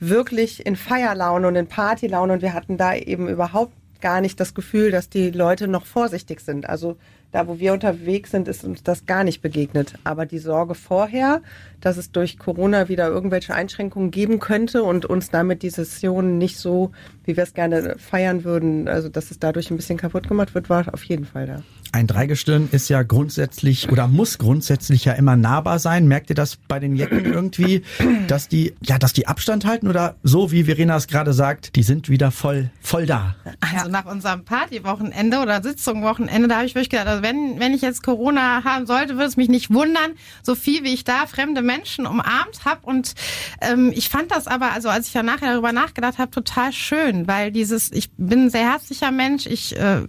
wirklich 0.00 0.66
in 0.66 0.76
Feierlaune 0.76 1.48
und 1.48 1.56
in 1.56 1.66
Partylaune 1.66 2.34
und 2.34 2.42
wir 2.42 2.52
hatten 2.52 2.76
da 2.76 2.94
eben 2.94 3.28
überhaupt 3.28 3.72
gar 4.04 4.20
nicht 4.20 4.38
das 4.38 4.52
Gefühl, 4.52 4.90
dass 4.90 5.08
die 5.08 5.30
Leute 5.30 5.66
noch 5.66 5.86
vorsichtig 5.86 6.40
sind. 6.40 6.68
Also 6.68 6.98
da 7.32 7.48
wo 7.48 7.58
wir 7.58 7.72
unterwegs 7.72 8.32
sind, 8.32 8.48
ist 8.48 8.62
uns 8.62 8.82
das 8.82 9.06
gar 9.06 9.24
nicht 9.24 9.40
begegnet. 9.40 9.94
Aber 10.04 10.26
die 10.26 10.38
Sorge 10.38 10.74
vorher, 10.74 11.40
dass 11.80 11.96
es 11.96 12.12
durch 12.12 12.38
Corona 12.38 12.90
wieder 12.90 13.08
irgendwelche 13.08 13.54
Einschränkungen 13.54 14.10
geben 14.10 14.40
könnte 14.40 14.82
und 14.82 15.06
uns 15.06 15.30
damit 15.30 15.62
die 15.62 15.70
Session 15.70 16.36
nicht 16.36 16.58
so, 16.58 16.92
wie 17.26 17.36
wir 17.36 17.44
es 17.44 17.54
gerne 17.54 17.96
feiern 17.98 18.44
würden, 18.44 18.88
also 18.88 19.08
dass 19.08 19.30
es 19.30 19.38
dadurch 19.38 19.70
ein 19.70 19.76
bisschen 19.76 19.98
kaputt 19.98 20.28
gemacht 20.28 20.54
wird, 20.54 20.68
war 20.70 20.92
auf 20.92 21.04
jeden 21.04 21.24
Fall 21.24 21.46
da. 21.46 21.62
Ein 21.94 22.08
Dreigestirn 22.08 22.68
ist 22.72 22.88
ja 22.88 23.04
grundsätzlich 23.04 23.88
oder 23.88 24.08
muss 24.08 24.38
grundsätzlich 24.38 25.04
ja 25.04 25.12
immer 25.12 25.36
nahbar 25.36 25.78
sein. 25.78 26.08
Merkt 26.08 26.28
ihr 26.28 26.34
das 26.34 26.56
bei 26.56 26.80
den 26.80 26.96
Jecken 26.96 27.24
irgendwie, 27.24 27.82
dass 28.26 28.48
die, 28.48 28.74
ja, 28.82 28.98
dass 28.98 29.12
die 29.12 29.28
Abstand 29.28 29.64
halten 29.64 29.86
oder 29.86 30.16
so, 30.24 30.50
wie 30.50 30.64
Verena 30.64 30.96
es 30.96 31.06
gerade 31.06 31.32
sagt, 31.32 31.76
die 31.76 31.84
sind 31.84 32.08
wieder 32.08 32.32
voll, 32.32 32.70
voll 32.80 33.06
da? 33.06 33.36
Also 33.60 33.88
nach 33.88 34.06
unserem 34.06 34.44
Partywochenende 34.44 35.38
oder 35.38 35.62
Sitzungwochenende, 35.62 36.48
da 36.48 36.56
habe 36.56 36.66
ich 36.66 36.74
wirklich 36.74 36.90
gedacht, 36.90 37.06
also 37.06 37.22
wenn, 37.22 37.60
wenn 37.60 37.72
ich 37.72 37.82
jetzt 37.82 38.02
Corona 38.02 38.64
haben 38.64 38.86
sollte, 38.86 39.12
würde 39.12 39.26
es 39.26 39.36
mich 39.36 39.48
nicht 39.48 39.72
wundern, 39.72 40.14
so 40.42 40.56
viel 40.56 40.82
wie 40.82 40.94
ich 40.94 41.04
da 41.04 41.26
fremde 41.26 41.62
Menschen 41.62 42.06
umarmt 42.06 42.64
habe. 42.64 42.80
Und 42.82 43.14
ähm, 43.60 43.92
ich 43.94 44.08
fand 44.08 44.32
das 44.32 44.48
aber, 44.48 44.72
also 44.72 44.88
als 44.88 45.06
ich 45.06 45.12
dann 45.12 45.26
nachher 45.26 45.52
darüber 45.52 45.70
nachgedacht 45.70 46.18
habe, 46.18 46.32
total 46.32 46.72
schön, 46.72 47.13
weil 47.26 47.50
dieses, 47.50 47.92
ich 47.92 48.10
bin 48.16 48.46
ein 48.46 48.50
sehr 48.50 48.70
herzlicher 48.70 49.10
Mensch, 49.10 49.46
ich 49.46 49.76
äh, 49.76 50.02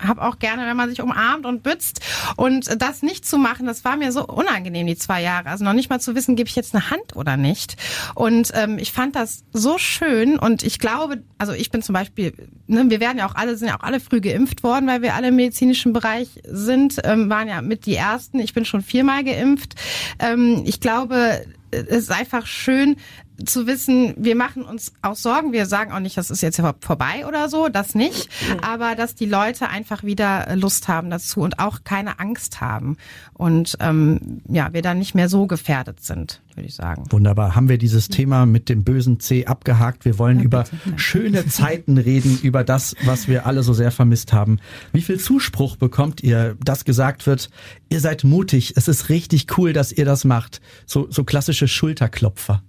habe 0.00 0.22
auch 0.22 0.38
gerne, 0.38 0.66
wenn 0.66 0.76
man 0.76 0.88
sich 0.88 1.00
umarmt, 1.00 1.18
umarmt 1.18 1.46
und 1.46 1.62
bützt. 1.62 2.00
Und 2.36 2.80
das 2.80 3.02
nicht 3.02 3.26
zu 3.26 3.38
machen, 3.38 3.66
das 3.66 3.84
war 3.84 3.96
mir 3.96 4.12
so 4.12 4.26
unangenehm, 4.26 4.86
die 4.86 4.96
zwei 4.96 5.22
Jahre. 5.22 5.48
Also 5.48 5.64
noch 5.64 5.72
nicht 5.72 5.90
mal 5.90 6.00
zu 6.00 6.14
wissen, 6.14 6.36
gebe 6.36 6.48
ich 6.48 6.56
jetzt 6.56 6.74
eine 6.74 6.90
Hand 6.90 7.16
oder 7.16 7.36
nicht. 7.36 7.76
Und 8.14 8.52
ähm, 8.54 8.78
ich 8.78 8.92
fand 8.92 9.16
das 9.16 9.44
so 9.52 9.78
schön 9.78 10.38
und 10.38 10.62
ich 10.62 10.78
glaube, 10.78 11.22
also 11.38 11.52
ich 11.52 11.70
bin 11.70 11.82
zum 11.82 11.92
Beispiel, 11.92 12.32
ne, 12.66 12.84
wir 12.88 13.00
werden 13.00 13.18
ja 13.18 13.28
auch 13.28 13.34
alle, 13.34 13.56
sind 13.56 13.68
ja 13.68 13.78
auch 13.78 13.84
alle 13.84 14.00
früh 14.00 14.20
geimpft 14.20 14.62
worden, 14.62 14.86
weil 14.86 15.02
wir 15.02 15.14
alle 15.14 15.28
im 15.28 15.36
medizinischen 15.36 15.92
Bereich 15.92 16.40
sind, 16.44 16.96
ähm, 17.04 17.28
waren 17.30 17.48
ja 17.48 17.62
mit 17.62 17.86
die 17.86 17.96
Ersten. 17.96 18.38
Ich 18.38 18.54
bin 18.54 18.64
schon 18.64 18.82
viermal 18.82 19.24
geimpft. 19.24 19.74
Ähm, 20.18 20.62
ich 20.64 20.80
glaube, 20.80 21.44
es 21.70 22.04
ist 22.04 22.12
einfach 22.12 22.46
schön, 22.46 22.96
zu 23.44 23.66
wissen, 23.66 24.14
wir 24.16 24.34
machen 24.34 24.64
uns 24.64 24.92
auch 25.02 25.16
Sorgen. 25.16 25.52
Wir 25.52 25.66
sagen 25.66 25.92
auch 25.92 26.00
nicht, 26.00 26.16
das 26.16 26.30
ist 26.30 26.42
jetzt 26.42 26.60
vorbei 26.80 27.26
oder 27.26 27.48
so, 27.48 27.68
das 27.68 27.94
nicht. 27.94 28.28
Aber 28.62 28.94
dass 28.94 29.14
die 29.14 29.26
Leute 29.26 29.68
einfach 29.68 30.02
wieder 30.02 30.56
Lust 30.56 30.88
haben 30.88 31.10
dazu 31.10 31.40
und 31.40 31.58
auch 31.58 31.84
keine 31.84 32.18
Angst 32.18 32.60
haben. 32.60 32.96
Und 33.34 33.76
ähm, 33.80 34.42
ja, 34.48 34.72
wir 34.72 34.82
dann 34.82 34.98
nicht 34.98 35.14
mehr 35.14 35.28
so 35.28 35.46
gefährdet 35.46 36.02
sind, 36.02 36.40
würde 36.54 36.68
ich 36.68 36.74
sagen. 36.74 37.04
Wunderbar. 37.10 37.54
Haben 37.54 37.68
wir 37.68 37.78
dieses 37.78 38.08
Thema 38.08 38.46
mit 38.46 38.68
dem 38.68 38.82
bösen 38.82 39.20
C 39.20 39.46
abgehakt. 39.46 40.04
Wir 40.04 40.18
wollen 40.18 40.38
ja, 40.38 40.44
über 40.44 40.64
schöne 40.96 41.46
Zeiten 41.46 41.98
reden, 41.98 42.38
über 42.42 42.64
das, 42.64 42.96
was 43.04 43.28
wir 43.28 43.46
alle 43.46 43.62
so 43.62 43.72
sehr 43.72 43.92
vermisst 43.92 44.32
haben. 44.32 44.58
Wie 44.92 45.02
viel 45.02 45.20
Zuspruch 45.20 45.76
bekommt 45.76 46.22
ihr, 46.22 46.56
dass 46.64 46.84
gesagt 46.84 47.26
wird, 47.26 47.50
ihr 47.88 48.00
seid 48.00 48.24
mutig, 48.24 48.74
es 48.76 48.88
ist 48.88 49.08
richtig 49.08 49.46
cool, 49.56 49.72
dass 49.72 49.92
ihr 49.92 50.04
das 50.04 50.24
macht. 50.24 50.60
So, 50.86 51.06
so 51.10 51.22
klassische 51.22 51.68
Schulterklopfer. 51.68 52.62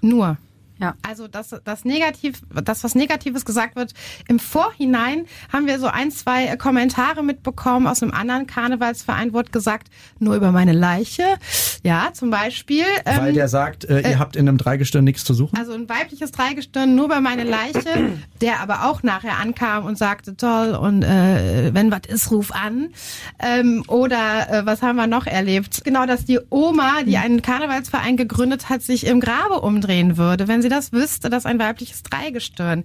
Nur. 0.00 0.38
Ja. 0.78 0.94
Also 1.06 1.26
das, 1.26 1.54
das 1.64 1.84
Negativ, 1.84 2.42
das, 2.50 2.84
was 2.84 2.94
Negatives 2.94 3.46
gesagt 3.46 3.76
wird, 3.76 3.94
im 4.28 4.38
Vorhinein 4.38 5.24
haben 5.50 5.66
wir 5.66 5.78
so 5.78 5.86
ein, 5.86 6.10
zwei 6.10 6.54
Kommentare 6.56 7.22
mitbekommen 7.22 7.86
aus 7.86 8.02
einem 8.02 8.12
anderen 8.12 8.46
Karnevalsverein, 8.46 9.32
wurde 9.32 9.50
gesagt, 9.50 9.88
nur 10.18 10.34
über 10.34 10.52
meine 10.52 10.72
Leiche. 10.72 11.24
Ja, 11.86 12.10
zum 12.12 12.30
Beispiel. 12.30 12.84
Weil 13.04 13.28
ähm, 13.28 13.34
der 13.34 13.48
sagt, 13.48 13.84
äh, 13.84 14.00
ihr 14.00 14.04
äh, 14.04 14.16
habt 14.16 14.34
in 14.34 14.48
einem 14.48 14.58
Dreigestirn 14.58 15.04
nichts 15.04 15.24
zu 15.24 15.34
suchen? 15.34 15.56
Also 15.56 15.72
ein 15.72 15.88
weibliches 15.88 16.32
Dreigestirn 16.32 16.94
nur 16.94 17.06
über 17.06 17.20
meine 17.20 17.44
Leiche, 17.44 18.10
der 18.40 18.60
aber 18.60 18.86
auch 18.86 19.02
nachher 19.02 19.38
ankam 19.38 19.84
und 19.84 19.96
sagte, 19.96 20.36
toll, 20.36 20.74
und 20.74 21.02
äh, 21.02 21.72
wenn 21.72 21.90
was 21.92 22.00
ist, 22.08 22.30
ruf 22.32 22.50
an. 22.50 22.88
Ähm, 23.38 23.84
oder 23.86 24.50
äh, 24.50 24.66
was 24.66 24.82
haben 24.82 24.96
wir 24.96 25.06
noch 25.06 25.26
erlebt? 25.26 25.82
Genau, 25.84 26.06
dass 26.06 26.24
die 26.24 26.40
Oma, 26.50 27.04
die 27.06 27.18
einen 27.18 27.42
Karnevalsverein 27.42 28.16
gegründet 28.16 28.68
hat, 28.68 28.82
sich 28.82 29.06
im 29.06 29.20
Grabe 29.20 29.60
umdrehen 29.60 30.16
würde, 30.16 30.48
wenn 30.48 30.62
sie 30.62 30.68
das 30.68 30.92
wüsste, 30.92 31.30
dass 31.30 31.46
ein 31.46 31.58
weibliches 31.58 32.02
Dreigestirn 32.02 32.84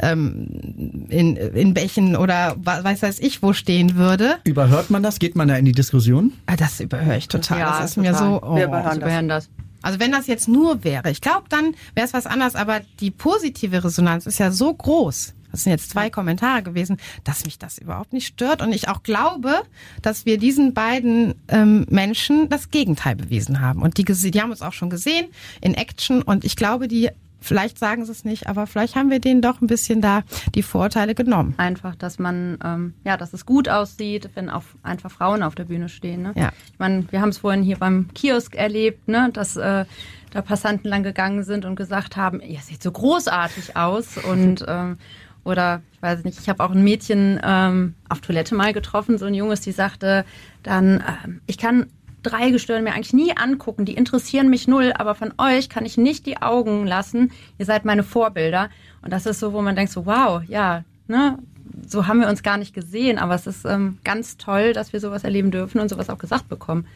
ähm, 0.00 1.06
in, 1.08 1.36
in 1.36 1.72
Bächen 1.72 2.16
oder 2.16 2.56
weiß 2.58 3.02
weiß 3.02 3.20
ich 3.20 3.42
wo 3.42 3.52
stehen 3.52 3.96
würde. 3.96 4.36
Überhört 4.44 4.90
man 4.90 5.02
das? 5.02 5.18
Geht 5.18 5.34
man 5.36 5.48
da 5.48 5.56
in 5.56 5.64
die 5.64 5.72
Diskussion? 5.72 6.32
Ah, 6.46 6.56
das 6.56 6.80
überhöre 6.80 7.16
ich 7.16 7.28
total. 7.28 7.60
Ja, 7.60 7.78
das 7.80 7.90
ist 7.90 7.94
total. 7.94 8.12
mir 8.12 8.18
so. 8.18 8.33
Oh, 8.42 8.56
Wir 8.56 8.66
überhören 8.66 9.28
das. 9.28 9.48
Also 9.82 10.00
wenn 10.00 10.12
das 10.12 10.26
jetzt 10.26 10.48
nur 10.48 10.82
wäre, 10.82 11.10
ich 11.10 11.20
glaube, 11.20 11.44
dann 11.50 11.74
wäre 11.94 12.06
es 12.06 12.14
was 12.14 12.26
anderes, 12.26 12.54
aber 12.54 12.80
die 13.00 13.10
positive 13.10 13.84
Resonanz 13.84 14.24
ist 14.24 14.38
ja 14.38 14.50
so 14.50 14.72
groß. 14.72 15.34
Das 15.50 15.62
sind 15.62 15.70
jetzt 15.70 15.90
zwei 15.90 16.10
Kommentare 16.10 16.64
gewesen, 16.64 16.96
dass 17.22 17.44
mich 17.44 17.58
das 17.60 17.78
überhaupt 17.78 18.12
nicht 18.12 18.26
stört 18.26 18.60
und 18.60 18.72
ich 18.72 18.88
auch 18.88 19.04
glaube, 19.04 19.62
dass 20.02 20.26
wir 20.26 20.36
diesen 20.36 20.74
beiden 20.74 21.34
ähm, 21.46 21.86
Menschen 21.90 22.48
das 22.48 22.70
Gegenteil 22.70 23.14
bewiesen 23.14 23.60
haben. 23.60 23.80
Und 23.82 23.98
die, 23.98 24.04
die 24.04 24.40
haben 24.40 24.50
uns 24.50 24.62
auch 24.62 24.72
schon 24.72 24.90
gesehen 24.90 25.26
in 25.60 25.74
Action 25.74 26.22
und 26.22 26.44
ich 26.44 26.56
glaube, 26.56 26.88
die 26.88 27.10
Vielleicht 27.44 27.78
sagen 27.78 28.06
sie 28.06 28.12
es 28.12 28.24
nicht, 28.24 28.46
aber 28.46 28.66
vielleicht 28.66 28.96
haben 28.96 29.10
wir 29.10 29.20
denen 29.20 29.42
doch 29.42 29.60
ein 29.60 29.66
bisschen 29.66 30.00
da 30.00 30.22
die 30.54 30.62
Vorteile 30.62 31.14
genommen. 31.14 31.52
Einfach, 31.58 31.94
dass 31.94 32.18
man, 32.18 32.58
ähm, 32.64 32.94
ja, 33.04 33.18
dass 33.18 33.34
es 33.34 33.44
gut 33.44 33.68
aussieht, 33.68 34.30
wenn 34.34 34.48
auch 34.48 34.62
einfach 34.82 35.10
Frauen 35.10 35.42
auf 35.42 35.54
der 35.54 35.64
Bühne 35.64 35.90
stehen. 35.90 36.22
Ne? 36.22 36.32
Ja. 36.36 36.52
Ich 36.72 36.78
meine, 36.78 37.04
wir 37.10 37.20
haben 37.20 37.28
es 37.28 37.38
vorhin 37.38 37.62
hier 37.62 37.76
beim 37.76 38.08
Kiosk 38.14 38.54
erlebt, 38.54 39.08
ne, 39.08 39.28
dass 39.30 39.56
äh, 39.56 39.84
da 40.30 40.42
Passanten 40.42 40.88
lang 40.88 41.02
gegangen 41.02 41.44
sind 41.44 41.66
und 41.66 41.76
gesagt 41.76 42.16
haben, 42.16 42.40
ihr 42.40 42.60
seht 42.60 42.82
so 42.82 42.90
großartig 42.90 43.76
aus 43.76 44.16
und 44.16 44.64
ähm, 44.68 44.96
oder 45.44 45.82
ich 45.92 46.00
weiß 46.00 46.24
nicht, 46.24 46.40
ich 46.40 46.48
habe 46.48 46.64
auch 46.64 46.70
ein 46.70 46.82
Mädchen 46.82 47.38
ähm, 47.44 47.94
auf 48.08 48.22
Toilette 48.22 48.54
mal 48.54 48.72
getroffen, 48.72 49.18
so 49.18 49.26
ein 49.26 49.34
Junges, 49.34 49.60
die 49.60 49.72
sagte 49.72 50.24
dann, 50.62 51.04
ähm, 51.24 51.42
ich 51.46 51.58
kann 51.58 51.88
drei 52.24 52.50
Gestirne 52.50 52.82
mir 52.82 52.94
eigentlich 52.94 53.12
nie 53.12 53.36
angucken. 53.36 53.84
Die 53.84 53.94
interessieren 53.94 54.50
mich 54.50 54.66
null, 54.66 54.92
aber 54.96 55.14
von 55.14 55.32
euch 55.38 55.68
kann 55.68 55.86
ich 55.86 55.96
nicht 55.96 56.26
die 56.26 56.42
Augen 56.42 56.86
lassen. 56.86 57.30
Ihr 57.58 57.66
seid 57.66 57.84
meine 57.84 58.02
Vorbilder. 58.02 58.70
Und 59.02 59.12
das 59.12 59.26
ist 59.26 59.38
so, 59.38 59.52
wo 59.52 59.62
man 59.62 59.76
denkt 59.76 59.92
so, 59.92 60.06
wow, 60.06 60.42
ja, 60.48 60.82
ne, 61.06 61.38
so 61.86 62.06
haben 62.06 62.20
wir 62.20 62.28
uns 62.28 62.42
gar 62.42 62.56
nicht 62.56 62.74
gesehen, 62.74 63.18
aber 63.18 63.34
es 63.34 63.46
ist 63.46 63.64
ähm, 63.64 63.98
ganz 64.04 64.36
toll, 64.36 64.72
dass 64.72 64.92
wir 64.92 65.00
sowas 65.00 65.24
erleben 65.24 65.50
dürfen 65.50 65.80
und 65.80 65.88
sowas 65.88 66.10
auch 66.10 66.18
gesagt 66.18 66.48
bekommen. 66.48 66.86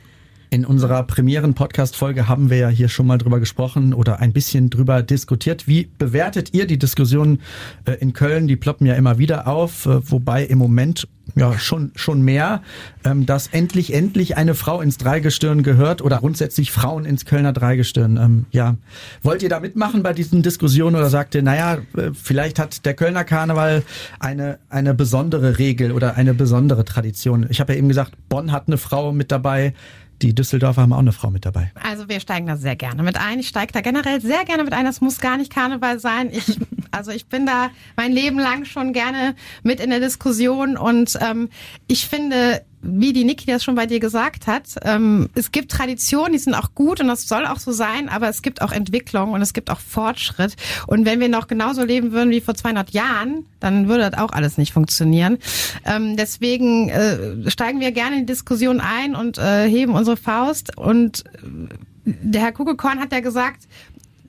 In 0.50 0.64
unserer 0.64 1.02
Premieren-Podcast-Folge 1.02 2.26
haben 2.26 2.48
wir 2.48 2.56
ja 2.56 2.68
hier 2.68 2.88
schon 2.88 3.06
mal 3.06 3.18
drüber 3.18 3.38
gesprochen 3.38 3.92
oder 3.92 4.20
ein 4.20 4.32
bisschen 4.32 4.70
drüber 4.70 5.02
diskutiert. 5.02 5.68
Wie 5.68 5.90
bewertet 5.98 6.54
ihr 6.54 6.66
die 6.66 6.78
Diskussionen 6.78 7.42
äh, 7.84 7.92
in 8.00 8.14
Köln? 8.14 8.48
Die 8.48 8.56
ploppen 8.56 8.86
ja 8.86 8.94
immer 8.94 9.18
wieder 9.18 9.46
auf, 9.46 9.84
äh, 9.84 10.10
wobei 10.10 10.44
im 10.44 10.56
Moment 10.56 11.06
ja 11.38 11.58
schon 11.58 11.92
schon 11.94 12.22
mehr, 12.22 12.62
ähm, 13.04 13.26
dass 13.26 13.48
endlich 13.48 13.94
endlich 13.94 14.36
eine 14.36 14.54
Frau 14.54 14.80
ins 14.80 14.98
Dreigestirn 14.98 15.62
gehört 15.62 16.02
oder 16.02 16.18
grundsätzlich 16.18 16.72
Frauen 16.72 17.04
ins 17.04 17.24
Kölner 17.24 17.52
Dreigestirn. 17.52 18.16
Ähm, 18.16 18.46
ja, 18.50 18.76
wollt 19.22 19.42
ihr 19.42 19.48
da 19.48 19.60
mitmachen 19.60 20.02
bei 20.02 20.12
diesen 20.12 20.42
Diskussionen 20.42 20.96
oder 20.96 21.10
sagt 21.10 21.34
ihr, 21.34 21.42
naja, 21.42 21.78
äh, 21.96 22.10
vielleicht 22.12 22.58
hat 22.58 22.84
der 22.84 22.94
Kölner 22.94 23.24
Karneval 23.24 23.82
eine 24.18 24.58
eine 24.68 24.94
besondere 24.94 25.58
Regel 25.58 25.92
oder 25.92 26.16
eine 26.16 26.34
besondere 26.34 26.84
Tradition? 26.84 27.46
Ich 27.48 27.60
habe 27.60 27.72
ja 27.72 27.78
eben 27.78 27.88
gesagt, 27.88 28.12
Bonn 28.28 28.52
hat 28.52 28.64
eine 28.66 28.78
Frau 28.78 29.12
mit 29.12 29.32
dabei 29.32 29.74
die 30.22 30.34
Düsseldorfer 30.34 30.82
haben 30.82 30.92
auch 30.92 30.98
eine 30.98 31.12
Frau 31.12 31.30
mit 31.30 31.46
dabei. 31.46 31.70
Also 31.80 32.08
wir 32.08 32.20
steigen 32.20 32.46
da 32.46 32.56
sehr 32.56 32.76
gerne 32.76 33.02
mit 33.02 33.16
ein. 33.16 33.38
Ich 33.38 33.48
steige 33.48 33.72
da 33.72 33.80
generell 33.80 34.20
sehr 34.20 34.44
gerne 34.44 34.64
mit 34.64 34.72
ein. 34.72 34.84
Das 34.84 35.00
muss 35.00 35.20
gar 35.20 35.36
nicht 35.36 35.52
Karneval 35.52 36.00
sein. 36.00 36.30
Ich, 36.32 36.58
also 36.90 37.10
ich 37.10 37.26
bin 37.26 37.46
da 37.46 37.70
mein 37.96 38.12
Leben 38.12 38.38
lang 38.38 38.64
schon 38.64 38.92
gerne 38.92 39.34
mit 39.62 39.80
in 39.80 39.90
der 39.90 40.00
Diskussion 40.00 40.76
und 40.76 41.18
ähm, 41.20 41.48
ich 41.86 42.06
finde, 42.06 42.62
wie 42.80 43.12
die 43.12 43.24
Niki 43.24 43.46
das 43.46 43.64
schon 43.64 43.74
bei 43.74 43.86
dir 43.86 44.00
gesagt 44.00 44.46
hat, 44.46 44.76
ähm, 44.82 45.28
es 45.34 45.50
gibt 45.50 45.70
Traditionen, 45.72 46.32
die 46.32 46.38
sind 46.38 46.54
auch 46.54 46.74
gut 46.74 47.00
und 47.00 47.08
das 47.08 47.26
soll 47.26 47.46
auch 47.46 47.58
so 47.58 47.72
sein, 47.72 48.08
aber 48.08 48.28
es 48.28 48.42
gibt 48.42 48.62
auch 48.62 48.72
Entwicklung 48.72 49.32
und 49.32 49.42
es 49.42 49.52
gibt 49.52 49.70
auch 49.70 49.80
Fortschritt. 49.80 50.54
Und 50.86 51.04
wenn 51.04 51.20
wir 51.20 51.28
noch 51.28 51.48
genauso 51.48 51.84
leben 51.84 52.12
würden 52.12 52.30
wie 52.30 52.40
vor 52.40 52.54
200 52.54 52.90
Jahren, 52.90 53.46
dann 53.60 53.88
würde 53.88 54.10
das 54.10 54.20
auch 54.20 54.32
alles 54.32 54.58
nicht 54.58 54.72
funktionieren. 54.72 55.38
Ähm, 55.84 56.16
deswegen 56.16 56.88
äh, 56.88 57.50
steigen 57.50 57.80
wir 57.80 57.92
gerne 57.92 58.16
in 58.16 58.20
die 58.20 58.32
Diskussion 58.32 58.80
ein 58.80 59.14
und 59.14 59.38
äh, 59.38 59.68
heben 59.68 59.94
unsere 59.94 60.16
Faust. 60.16 60.76
Und 60.76 61.24
äh, 61.26 62.12
der 62.22 62.42
Herr 62.42 62.52
Kugelkorn 62.52 63.00
hat 63.00 63.12
ja 63.12 63.20
gesagt, 63.20 63.64